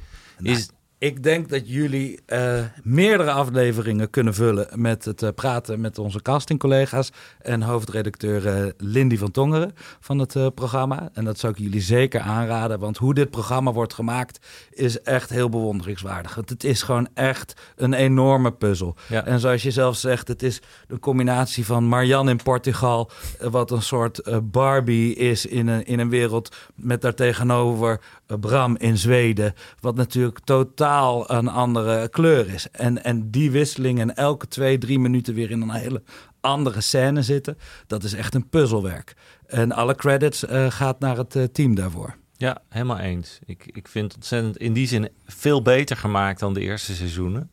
Is, 0.41 0.69
Ik 1.01 1.23
denk 1.23 1.49
dat 1.49 1.69
jullie 1.69 2.19
eh, 2.25 2.59
meerdere 2.83 3.31
afleveringen 3.31 4.09
kunnen 4.09 4.33
vullen 4.33 4.67
met 4.75 5.05
het 5.05 5.23
eh, 5.23 5.29
praten 5.35 5.81
met 5.81 5.97
onze 5.97 6.21
castingcollega's 6.21 7.11
en 7.41 7.61
hoofdredacteur 7.61 8.47
eh, 8.47 8.71
Lindy 8.77 9.17
van 9.17 9.31
Tongeren 9.31 9.73
van 9.99 10.19
het 10.19 10.55
programma. 10.55 11.09
En 11.13 11.25
dat 11.25 11.39
zou 11.39 11.53
ik 11.53 11.59
jullie 11.59 11.81
zeker 11.81 12.19
aanraden, 12.19 12.79
want 12.79 12.97
hoe 12.97 13.13
dit 13.13 13.29
programma 13.29 13.71
wordt 13.71 13.93
gemaakt 13.93 14.47
is 14.71 15.01
echt 15.01 15.29
heel 15.29 15.49
bewonderingswaardig. 15.49 16.35
Het, 16.35 16.49
het 16.49 16.63
is 16.63 16.81
gewoon 16.81 17.07
echt 17.13 17.61
een 17.75 17.93
enorme 17.93 18.51
puzzel. 18.51 18.95
Ja. 19.07 19.25
En 19.25 19.39
zoals 19.39 19.63
je 19.63 19.71
zelf 19.71 19.95
zegt, 19.95 20.27
het 20.27 20.43
is 20.43 20.61
een 20.87 20.99
combinatie 20.99 21.65
van 21.65 21.87
Marianne 21.87 22.31
in 22.31 22.43
Portugal, 22.43 23.11
wat 23.39 23.71
een 23.71 23.81
soort 23.81 24.21
Barbie 24.51 25.15
is 25.15 25.45
in 25.45 25.67
een, 25.67 25.85
in 25.85 25.99
een 25.99 26.09
wereld, 26.09 26.55
met 26.75 27.01
daartegenover 27.01 27.99
Bram 28.39 28.77
in 28.77 28.97
Zweden, 28.97 29.53
wat 29.79 29.95
natuurlijk 29.95 30.39
totaal 30.39 30.90
een 31.27 31.47
andere 31.47 32.09
kleur 32.09 32.49
is. 32.53 32.69
En, 32.71 33.03
en 33.03 33.29
die 33.31 33.51
wisseling 33.51 33.99
en 33.99 34.15
elke 34.15 34.47
twee, 34.47 34.77
drie 34.77 34.99
minuten 34.99 35.33
weer 35.33 35.51
in 35.51 35.61
een 35.61 35.71
hele 35.71 36.01
andere 36.41 36.81
scène 36.81 37.21
zitten, 37.21 37.57
dat 37.87 38.03
is 38.03 38.13
echt 38.13 38.35
een 38.35 38.49
puzzelwerk. 38.49 39.13
En 39.47 39.71
alle 39.71 39.95
credits 39.95 40.45
eh, 40.45 40.71
gaat 40.71 40.99
naar 40.99 41.17
het 41.17 41.35
eh, 41.35 41.43
team 41.43 41.75
daarvoor. 41.75 42.15
ja, 42.37 42.57
helemaal 42.69 42.99
eens. 42.99 43.39
Ik, 43.45 43.63
ik 43.73 43.87
vind 43.87 44.05
het 44.05 44.15
ontzettend 44.15 44.57
in 44.57 44.73
die 44.73 44.87
zin 44.87 45.09
veel 45.25 45.61
beter 45.61 45.97
gemaakt 45.97 46.39
dan 46.39 46.53
de 46.53 46.59
eerste 46.61 46.95
seizoenen. 46.95 47.49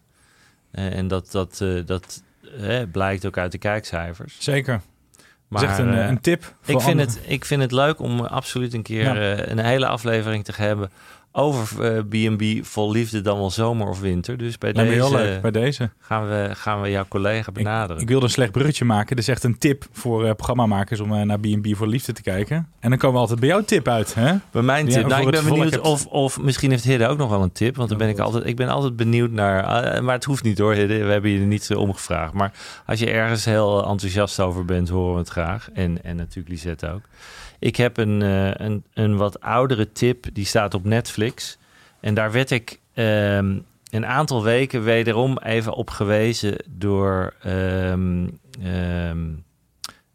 Eh, 0.70 0.96
en 0.96 1.09
dat, 1.09 1.31
dat, 1.31 1.61
eh, 1.61 1.87
dat 1.87 2.22
blijkt 2.92 3.27
ook 3.27 3.38
uit 3.38 3.53
de 3.53 3.59
kijkcijfers. 3.59 4.37
Zeker. 4.38 4.81
Maar, 5.48 5.61
Zegt 5.61 5.79
een, 5.79 6.09
een 6.09 6.20
tip. 6.20 6.42
voor 6.42 6.53
Ik 6.74 6.81
vind, 6.81 6.83
anderen. 7.01 7.07
het, 7.07 7.20
ik 7.27 7.44
vind 7.44 7.62
het 7.62 7.72
leuk 7.72 8.01
om 8.01 8.20
absoluut 8.20 8.74
een 8.74 8.83
keer 8.83 9.03
Ja. 9.03 9.37
eh, 9.37 9.46
een 9.51 9.59
hele 9.59 9.87
aflevering 9.87 10.44
te 10.44 10.53
hebben 10.57 10.90
over 11.38 11.85
eh, 11.94 12.03
B&B 12.09 12.66
vol 12.66 12.90
liefde 12.90 13.20
dan 13.20 13.38
wel 13.38 13.51
zomer 13.51 13.88
of 13.88 14.01
winter. 14.01 14.37
Dus 14.38 14.59
bij 14.59 14.72
Lijkt 14.72 14.90
deze 14.92 15.11
leuk 15.11 15.40
bij 15.40 15.51
deze. 15.51 15.90
gaan, 16.01 16.29
we, 16.29 16.51
gaan 16.55 16.81
we 16.81 16.90
jouw 16.90 17.05
collega 17.09 17.53
benaderen. 17.53 18.03
Ik 18.03 18.09
wilde 18.09 18.24
een 18.24 18.31
slecht 18.31 18.53
bruggetje 18.53 18.85
maken. 18.85 19.09
Dat 19.16 19.18
is 19.18 19.29
echt 19.31 19.44
een 19.44 19.59
tip 19.59 19.85
voor 19.92 20.24
eh, 20.24 20.35
programmamakers 20.35 21.01
om 21.01 21.14
eh, 21.14 21.22
naar 21.22 21.40
B&B 21.40 21.66
voor 21.77 21.87
Liefde 21.87 22.12
te 22.12 22.22
kijken. 22.22 22.68
En 22.81 22.90
dan 22.90 22.98
komen 22.98 23.14
we 23.14 23.20
altijd 23.20 23.40
bij 23.40 23.48
jouw 23.48 23.62
tip 23.64 23.88
uit. 23.88 24.14
Hè? 24.14 24.35
bij 24.51 24.62
mijn 24.62 24.88
tip. 24.88 25.07
nou, 25.07 25.22
ik 25.27 25.31
ben 25.31 25.44
benieuwd 25.44 25.70
hebt- 25.70 25.87
of, 25.87 26.07
of 26.07 26.40
misschien 26.40 26.70
heeft 26.70 26.85
Hidde 26.85 27.07
ook 27.07 27.18
nog 27.18 27.31
wel 27.31 27.42
een 27.42 27.53
tip. 27.53 27.77
Want 27.77 27.88
dan 27.88 27.98
ben 27.98 28.09
ik 28.09 28.18
altijd, 28.18 28.46
ik 28.46 28.57
ben 28.57 28.68
altijd 28.68 28.96
benieuwd 28.96 29.31
naar. 29.31 29.85
eh, 29.85 30.01
maar 30.03 30.14
het 30.14 30.24
hoeft 30.24 30.42
niet 30.42 30.59
hoor, 30.59 30.74
Hidde. 30.74 31.05
We 31.05 31.11
hebben 31.12 31.31
je 31.31 31.40
er 31.40 31.46
niet 31.46 31.70
eh, 31.70 31.79
om 31.79 31.92
gevraagd. 31.94 32.33
Maar 32.33 32.53
als 32.87 32.98
je 32.98 33.11
ergens 33.11 33.44
heel 33.44 33.87
enthousiast 33.87 34.40
over 34.40 34.64
bent, 34.64 34.88
horen 34.88 35.12
we 35.12 35.18
het 35.18 35.29
graag. 35.29 35.68
En, 35.72 36.05
en 36.05 36.16
natuurlijk 36.16 36.48
Lisette 36.48 36.90
ook. 36.92 37.03
Ik 37.58 37.76
heb 37.76 37.96
een, 37.96 38.22
eh, 38.22 38.50
een, 38.54 38.84
een 38.94 39.16
wat 39.16 39.40
oudere 39.40 39.92
tip. 39.92 40.26
Die 40.32 40.46
staat 40.46 40.74
op 40.74 40.84
Netflix. 40.84 41.58
En 42.00 42.14
daar 42.14 42.32
werd 42.32 42.50
ik 42.50 42.80
ehm, 42.94 43.58
een 43.90 44.06
aantal 44.06 44.42
weken 44.42 44.82
wederom 44.82 45.38
even 45.38 45.72
op 45.72 45.90
gewezen 45.90 46.56
door 46.66 47.34
ehm, 47.42 48.26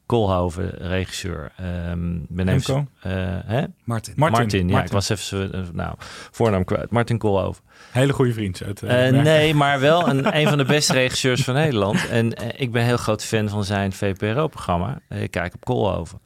Koolhoven, 0.06 0.70
regisseur. 0.78 1.52
Ehm 1.58 2.18
ben 2.30 2.48
even, 2.48 2.90
eh, 3.02 3.12
hè? 3.46 3.64
Martin. 3.84 4.14
Martin. 4.16 4.16
Martin, 4.16 4.60
ja, 4.68 4.72
Martin. 4.72 4.86
ik 4.88 4.92
was 4.92 5.10
even 5.10 5.24
zo- 5.24 5.50
eh, 5.58 5.62
nou, 5.74 5.96
voornaam 6.32 6.64
kwijt. 6.64 6.90
Martin 6.90 7.18
Koolhoven. 7.18 7.64
Hele 7.92 8.14
goede 8.14 8.34
vriend. 8.34 8.64
Uit, 8.66 8.84
Eh, 8.84 9.10
nee, 9.10 9.54
maar 9.64 9.80
wel 9.80 10.08
een, 10.10 10.38
een 10.38 10.48
van 10.48 10.58
de 10.58 10.66
beste 10.66 10.94
regisseurs 10.94 11.44
van 11.44 11.54
Nederland. 11.54 12.08
En 12.08 12.34
eh, 12.34 12.62
ik 12.62 12.72
ben 12.72 12.82
een 12.82 12.88
heel 12.88 12.98
groot 12.98 13.24
fan 13.24 13.50
van 13.50 13.64
zijn 13.64 13.92
VPRO-programma. 13.94 15.00
Eh, 15.08 15.22
ik 15.22 15.32
kijk 15.32 15.54
op 15.54 15.66
Koolhoven. 15.66 16.20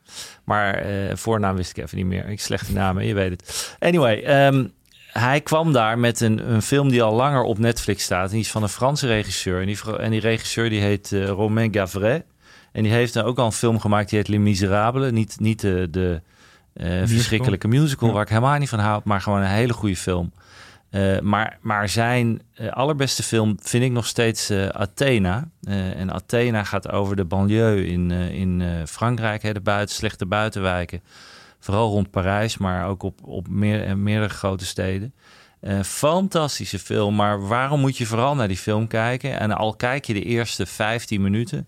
Maar 0.44 0.74
eh, 0.76 1.16
voornaam 1.16 1.56
wist 1.56 1.78
ik 1.78 1.84
even 1.84 1.98
niet 1.98 2.06
meer. 2.06 2.30
Ik 2.30 2.40
slechte 2.42 2.74
namen, 2.74 3.06
je 3.06 3.14
weet 3.14 3.30
het. 3.32 3.76
Anyway, 3.80 4.24
ehm, 4.24 4.66
hij 5.12 5.42
kwam 5.42 5.74
daar 5.74 6.00
met 6.00 6.22
een, 6.22 6.52
een 6.52 6.62
film 6.62 6.90
die 6.90 7.04
al 7.04 7.14
langer 7.14 7.42
op 7.44 7.58
Netflix 7.58 8.04
staat. 8.04 8.26
En 8.28 8.32
die 8.36 8.40
is 8.44 8.52
van 8.52 8.64
een 8.64 8.70
Franse 8.70 9.08
regisseur. 9.08 9.60
En 9.62 9.66
die, 9.68 9.98
en 9.98 10.12
die 10.12 10.20
regisseur 10.20 10.70
die 10.70 10.82
heet 10.82 11.12
eh, 11.12 11.26
Romain 11.28 11.74
Gavret. 11.74 12.24
En 12.78 12.84
die 12.84 12.92
heeft 12.92 13.22
ook 13.22 13.38
al 13.38 13.46
een 13.46 13.52
film 13.52 13.80
gemaakt 13.80 14.10
die 14.10 14.20
heet 14.20 14.28
Les 14.28 14.40
Miserables. 14.40 15.12
Niet, 15.12 15.40
niet 15.40 15.62
de, 15.62 15.88
de 15.92 16.22
eh, 16.74 17.02
verschrikkelijke 17.06 17.68
musical 17.68 18.08
Ja. 18.08 18.14
waar 18.14 18.24
ik 18.24 18.30
helemaal 18.30 18.58
niet 18.58 18.70
van 18.70 18.80
hou. 18.80 19.02
Maar 19.04 19.22
gewoon 19.22 19.42
een 19.42 19.48
hele 19.48 19.74
goede 19.74 19.96
film. 19.96 20.32
Eh, 20.90 21.20
maar, 21.20 21.58
maar 21.62 21.90
zijn 21.90 22.42
eh, 22.54 22.72
allerbeste 22.72 23.24
film 23.24 23.58
vind 23.62 23.84
ik 23.84 23.92
nog 23.92 24.06
steeds 24.06 24.52
Athena. 24.72 25.50
En 25.68 26.14
Athena 26.14 26.64
gaat 26.64 26.92
over 26.92 27.16
de 27.16 27.26
banlieue 27.26 27.88
in, 27.88 28.12
in 28.12 28.88
Frankrijk. 28.88 29.42
Hè, 29.42 29.54
de 29.54 29.62
buiten, 29.62 29.96
slechte 29.96 30.26
buitenwijken. 30.26 31.02
Vooral 31.60 31.90
rond 31.90 32.12
Parijs, 32.12 32.58
maar 32.58 32.88
ook 32.88 33.04
op, 33.04 33.20
op 33.24 33.48
meer, 33.48 33.98
meerdere 33.98 34.34
grote 34.34 34.66
steden. 34.66 35.14
Fantastische 35.84 36.80
film, 36.80 37.16
maar 37.16 37.48
waarom 37.48 37.80
moet 37.80 37.98
je 37.98 38.06
vooral 38.06 38.36
naar 38.36 38.48
die 38.48 38.58
film 38.58 38.88
kijken? 38.88 39.40
En 39.40 39.52
al 39.52 39.76
kijk 39.76 40.06
je 40.06 40.14
de 40.14 40.24
eerste 40.24 40.66
15 40.66 41.22
minuten... 41.22 41.68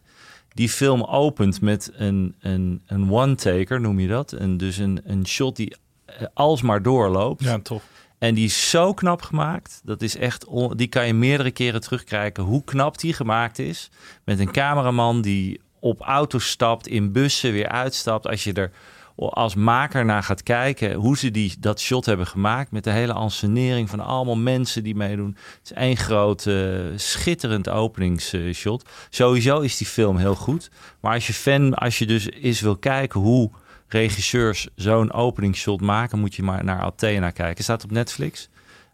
Die 0.54 0.70
film 0.70 1.04
opent 1.04 1.62
met 1.62 1.92
een, 1.94 2.36
een, 2.40 2.82
een 2.86 3.12
one-taker, 3.12 3.82
noem 3.82 4.00
je 4.00 4.08
dat. 4.08 4.32
En 4.32 4.58
dus 4.58 4.78
een, 4.78 5.02
een 5.04 5.28
shot 5.28 5.56
die 5.56 5.76
eh, 6.06 6.16
alsmaar 6.34 6.82
doorloopt. 6.82 7.44
Ja, 7.44 7.60
tof. 7.60 7.84
En 8.18 8.36
die 8.36 8.46
is 8.46 8.70
zo 8.70 8.94
knap 8.94 9.22
gemaakt. 9.22 9.82
Dat 9.84 10.02
is 10.02 10.16
echt, 10.16 10.46
die 10.76 10.88
kan 10.88 11.08
je 11.08 11.14
meerdere 11.14 11.52
keren 11.52 11.82
terugkijken 11.82 12.44
hoe 12.44 12.64
knap 12.64 12.98
die 12.98 13.14
gemaakt 13.14 13.60
is. 13.60 13.90
Met 14.24 14.40
een 14.40 14.52
cameraman 14.52 15.22
die 15.22 15.62
op 15.80 16.02
auto's 16.02 16.50
stapt, 16.50 16.88
in 16.88 17.12
bussen 17.12 17.52
weer 17.52 17.68
uitstapt. 17.68 18.28
Als 18.28 18.44
je 18.44 18.54
er 18.54 18.72
als 19.20 19.56
maker 19.56 20.06
naar 20.06 20.24
gaat 20.24 20.44
kijken 20.44 20.94
hoe 20.94 21.18
ze 21.18 21.32
die, 21.32 21.56
dat 21.60 21.80
shot 21.80 22.06
hebben 22.06 22.28
gemaakt. 22.28 22.72
Met 22.72 22.84
de 22.84 22.92
hele 22.92 23.14
ansenering 23.14 23.90
van 23.90 24.00
allemaal 24.00 24.38
mensen 24.38 24.84
die 24.84 24.96
meedoen. 24.96 25.38
Het 25.58 25.60
is 25.64 25.74
één 25.74 25.98
groot 25.98 26.46
eh, 26.46 26.56
schitterend 26.96 27.70
openingsshot. 27.70 28.90
Sowieso 29.10 29.60
is 29.60 29.78
die 29.78 29.88
film 29.88 30.18
heel 30.18 30.36
goed. 30.36 30.72
Maar 31.00 31.14
als 31.14 31.28
je 31.28 31.34
fan, 31.34 31.74
als 31.74 32.00
je 32.00 32.06
dus 32.06 32.32
eens 32.32 32.62
wil 32.62 32.78
kijken 32.78 33.20
hoe 33.20 33.52
regisseurs 33.88 34.68
zo'n 34.76 35.14
openingsshot 35.14 35.82
maken, 35.82 36.20
moet 36.20 36.36
je 36.36 36.44
maar 36.44 36.64
naar 36.64 36.82
Athena 36.82 37.30
kijken. 37.30 37.64
Staat 37.64 37.84
op 37.84 37.92
Netflix. 37.92 38.50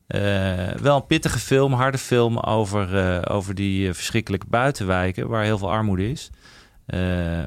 Eh, 0.07 0.67
wel 0.81 0.95
een 0.95 1.05
pittige 1.05 1.39
film, 1.39 1.73
harde 1.73 1.97
film 1.97 2.37
over, 2.37 2.97
eh, 2.97 3.35
over 3.35 3.55
die 3.55 3.93
verschrikkelijke 3.93 4.45
buitenwijken 4.49 5.27
waar 5.27 5.43
heel 5.43 5.57
veel 5.57 5.71
armoede 5.71 6.09
is. 6.11 6.29
Eh, 6.85 6.99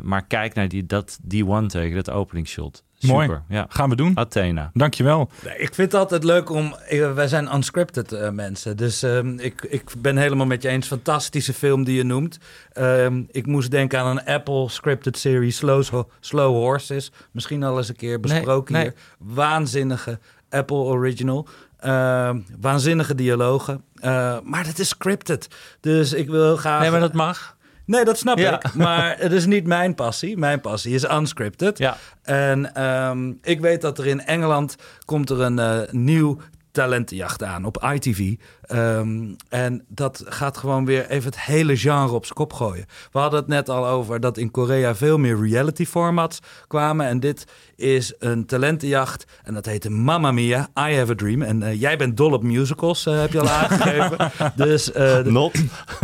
maar 0.03 0.27
kijk 0.27 0.55
naar 0.55 0.69
die, 0.69 0.87
dat, 0.87 1.19
die 1.23 1.47
one-take, 1.47 1.95
dat 1.95 2.11
openingsshot. 2.11 2.83
Super, 3.01 3.15
Mooi. 3.17 3.39
ja. 3.49 3.67
Gaan 3.69 3.89
we 3.89 3.97
doen. 3.97 4.17
Athena. 4.17 4.71
Dankjewel. 4.73 5.31
Nee, 5.45 5.53
Ik 5.59 5.75
vind 5.75 5.93
het 5.93 6.01
altijd 6.01 6.25
leuk 6.25 6.51
om. 6.51 6.77
ik- 6.89 7.13
wij 7.15 7.29
zijn 7.29 7.55
unscripted 7.55 8.13
eh, 8.13 8.31
mensen. 8.31 8.77
Dus 8.77 9.03
ehm, 9.03 9.39
ik, 9.39 9.63
ik 9.63 9.83
ben 9.99 10.17
helemaal 10.17 10.47
met 10.47 10.63
je 10.63 10.69
eens. 10.69 10.87
Fantastische 10.87 11.53
film 11.55 11.85
die 11.85 11.97
je 11.97 12.03
noemt. 12.05 12.39
Ehm, 12.73 13.23
ik 13.31 13.47
moest 13.47 13.71
denken 13.71 13.99
aan 14.01 14.07
een 14.19 14.25
Apple 14.25 14.69
scripted 14.69 15.19
serie 15.19 15.51
Slow, 15.51 16.05
Slow 16.21 16.55
Horses. 16.55 17.13
Misschien 17.33 17.63
al 17.63 17.77
eens 17.77 17.89
een 17.89 17.97
keer 17.97 18.21
besproken 18.21 18.73
nee. 18.73 18.83
hier. 18.83 18.95
Waanzinnige 19.19 20.19
Apple 20.51 20.77
original. 20.77 21.49
Ehm, 21.79 22.41
waanzinnige 22.61 23.15
dialogen. 23.15 23.83
Eh, 23.95 24.39
maar 24.45 24.65
dat 24.65 24.79
is 24.79 24.89
scripted. 24.89 25.49
Dus 25.81 26.13
ik 26.13 26.29
wil 26.29 26.57
graag. 26.57 26.81
Nee, 26.81 26.91
maar 26.91 27.01
dat 27.01 27.13
mag. 27.13 27.57
Nee, 27.89 28.05
dat 28.05 28.19
snap 28.19 28.39
Ja. 28.39 28.55
ik. 28.55 28.75
Maar 28.75 29.17
het 29.19 29.33
is 29.33 29.47
niet 29.47 29.67
mijn 29.67 29.95
passie. 29.95 30.37
Mijn 30.39 30.61
passie 30.61 30.95
is 30.95 31.05
unscripted. 31.05 31.79
Ja. 31.79 31.97
En 32.23 32.75
ehm, 32.75 33.33
ik 33.43 33.61
weet 33.61 33.81
dat 33.81 33.99
er 33.99 34.07
in 34.07 34.21
Engeland 34.21 34.77
komt 35.05 35.31
er 35.31 35.41
een 35.41 35.59
eh, 35.59 35.79
nieuw 35.91 36.39
talentenjacht 36.79 37.43
aan 37.43 37.65
op 37.65 37.85
ITV. 37.95 38.35
Ehm, 38.63 39.35
en 39.49 39.85
dat 39.89 40.23
gaat 40.27 40.57
gewoon 40.57 40.85
weer 40.85 41.09
even 41.09 41.31
het 41.31 41.41
hele 41.41 41.77
genre 41.77 42.13
op 42.13 42.25
zijn 42.25 42.37
kop 42.37 42.53
gooien. 42.53 42.87
We 43.13 43.19
hadden 43.19 43.39
het 43.39 43.49
net 43.49 43.69
al 43.69 43.87
over 43.87 44.21
dat 44.21 44.37
in 44.37 44.51
Korea 44.51 44.95
veel 44.95 45.19
meer 45.19 45.41
reality 45.41 45.87
formats 45.87 46.39
kwamen. 46.67 47.07
En 47.07 47.21
dit 47.21 47.45
is 47.77 48.15
een 48.19 48.47
talentenjacht. 48.47 49.25
En 49.43 49.55
dat 49.55 49.67
heette 49.67 49.91
Mamma 49.91 50.33
Mia, 50.33 50.69
I 50.79 50.97
Have 50.97 51.13
a 51.13 51.15
Dream. 51.15 51.43
En 51.43 51.63
eh, 51.63 51.81
jij 51.81 51.97
bent 51.97 52.17
dol 52.17 52.33
op 52.33 52.43
musicals, 52.43 53.07
eh, 53.07 53.21
heb 53.21 53.33
je 53.33 53.41
al 53.41 53.49
aangegeven. 53.61 54.31
dus, 54.55 54.93
eh, 54.93 55.19
Not. 55.19 55.55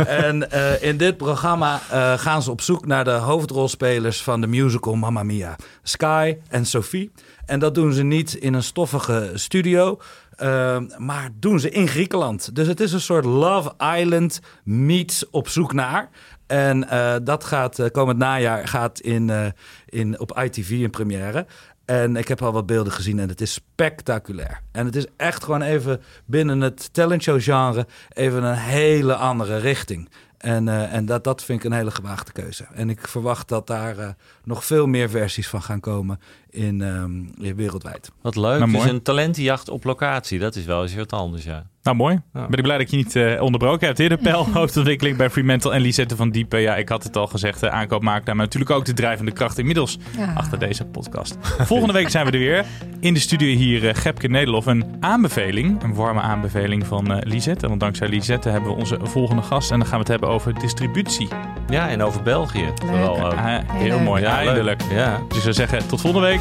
en 0.05 0.49
in 0.81 0.97
dit 0.97 1.17
programma 1.17 1.77
gaan 2.17 2.41
ze 2.41 2.51
op 2.51 2.61
zoek 2.61 2.85
naar 2.85 3.03
de 3.03 3.11
hoofdrolspelers 3.11 4.23
van 4.23 4.41
de 4.41 4.47
musical 4.47 4.95
Mamma 4.95 5.23
Mia. 5.23 5.55
Sky 5.83 6.37
en 6.49 6.65
Sophie. 6.65 7.11
En 7.45 7.59
dat 7.59 7.75
doen 7.75 7.93
ze 7.93 8.03
niet 8.03 8.33
in 8.33 8.53
een 8.53 8.63
stoffige 8.63 9.31
studio, 9.33 9.99
eh, 10.35 10.77
maar 10.97 11.29
doen 11.39 11.59
ze 11.59 11.69
in 11.69 11.87
Griekenland. 11.87 12.55
Dus 12.55 12.67
het 12.67 12.79
is 12.79 12.91
een 12.91 13.01
soort 13.01 13.25
Love 13.25 13.73
Island 13.97 14.39
meets 14.63 15.29
op 15.29 15.47
zoek 15.47 15.73
naar. 15.73 16.09
En 16.47 16.89
eh, 16.89 17.15
dat 17.23 17.43
gaat 17.43 17.79
eh, 17.79 17.89
komend 17.91 18.17
najaar 18.17 18.67
gaat 18.67 18.99
in, 18.99 19.29
eh, 19.29 19.45
in, 19.85 20.19
op 20.19 20.39
ITV 20.39 20.69
in 20.69 20.89
première. 20.89 21.45
En 21.85 22.15
ik 22.15 22.27
heb 22.27 22.41
al 22.41 22.51
wat 22.51 22.65
beelden 22.65 22.93
gezien 22.93 23.19
en 23.19 23.29
het 23.29 23.41
is 23.41 23.53
spectaculair. 23.53 24.61
En 24.71 24.85
het 24.85 24.95
is 24.95 25.05
echt 25.17 25.43
gewoon 25.43 25.61
even 25.61 26.01
binnen 26.25 26.61
het 26.61 26.93
talentshow 26.93 27.41
genre 27.41 27.87
even 28.09 28.43
een 28.43 28.57
hele 28.57 29.15
andere 29.15 29.57
richting. 29.57 30.09
En, 30.37 30.67
en 30.67 31.05
dat, 31.05 31.23
dat 31.23 31.43
vind 31.43 31.59
ik 31.59 31.65
een 31.65 31.77
hele 31.77 31.91
gewaagde 31.91 32.31
keuze. 32.31 32.65
En 32.73 32.89
ik 32.89 33.07
verwacht 33.07 33.47
dat 33.47 33.67
daar 33.67 34.15
nog 34.43 34.65
veel 34.65 34.87
meer 34.87 35.09
versies 35.09 35.47
van 35.47 35.61
gaan 35.61 35.79
komen 35.79 36.19
in, 36.55 36.81
ehm, 36.81 37.43
in 37.45 37.55
wereldwijd. 37.55 38.11
Wat 38.21 38.35
leuk. 38.35 38.59
Nou, 38.59 38.71
dus 38.71 38.79
mooi. 38.79 38.89
een 38.89 39.01
talentenjacht 39.01 39.69
op 39.69 39.83
locatie. 39.83 40.39
Dat 40.39 40.55
is 40.55 40.65
wel 40.65 40.81
eens 40.81 40.95
wat 40.95 41.13
anders, 41.13 41.43
ja. 41.43 41.65
Nou, 41.83 41.97
mooi. 41.97 42.21
Ja. 42.33 42.47
Ben 42.47 42.57
ik 42.57 42.63
blij 42.63 42.77
dat 42.77 42.89
je 42.89 42.97
niet 42.97 43.15
eh, 43.15 43.41
onderbroken 43.41 43.87
hebt. 43.87 43.97
Hier 43.99 44.09
de 44.09 44.17
pijl, 44.17 44.47
hoofdontwikkeling 44.53 45.17
bij 45.17 45.29
Fremantle 45.29 45.71
en 45.73 45.81
Lisette 45.81 46.15
van 46.15 46.29
Diepen. 46.29 46.61
Ja, 46.61 46.75
ik 46.75 46.89
had 46.89 47.03
het 47.03 47.17
al 47.17 47.27
gezegd, 47.27 47.63
uh, 47.63 47.69
aankoopmaaknaam. 47.69 48.35
Maar 48.35 48.45
natuurlijk 48.45 48.71
ook 48.71 48.85
de 48.85 48.93
drijvende 48.93 49.31
kracht 49.31 49.57
inmiddels 49.57 49.97
Ja. 50.17 50.33
achter 50.35 50.59
deze 50.59 50.85
podcast. 50.85 51.37
Volgende 51.59 51.93
week 51.93 52.09
zijn 52.09 52.25
we 52.25 52.31
er 52.31 52.39
weer. 52.39 52.65
In 52.99 53.13
de 53.13 53.19
studio 53.19 53.55
hier 53.55 53.83
uh, 53.83 53.89
Gepke 53.93 54.27
Nederlof. 54.27 54.65
Een 54.65 54.85
aanbeveling, 54.99 55.83
een 55.83 55.93
warme 55.93 56.21
aanbeveling 56.21 56.85
van 56.85 57.11
uh, 57.11 57.17
Lisette. 57.21 57.67
Want 57.67 57.79
dankzij 57.79 58.07
Lisette 58.07 58.49
hebben 58.49 58.69
we 58.69 58.75
onze 58.75 58.97
volgende 59.03 59.41
gast. 59.41 59.71
En 59.71 59.77
dan 59.79 59.87
gaan 59.87 59.97
we 59.97 60.03
het 60.03 60.11
hebben 60.11 60.29
over 60.29 60.53
distributie. 60.53 61.27
Ja, 61.69 61.89
en 61.89 62.01
over 62.03 62.21
België 62.23 62.69
vooral 62.85 63.25
ook. 63.25 63.33
Ah, 63.33 63.45
heel 63.45 63.63
Heel 63.71 63.99
mooi, 63.99 64.21
Ja, 64.21 64.37
eindelijk. 64.37 64.81
Ja. 64.91 65.21
Dus 65.27 65.37
ik 65.37 65.43
zou 65.43 65.53
zeggen, 65.53 65.87
tot 65.87 66.01
volgende 66.01 66.27
week. 66.27 66.39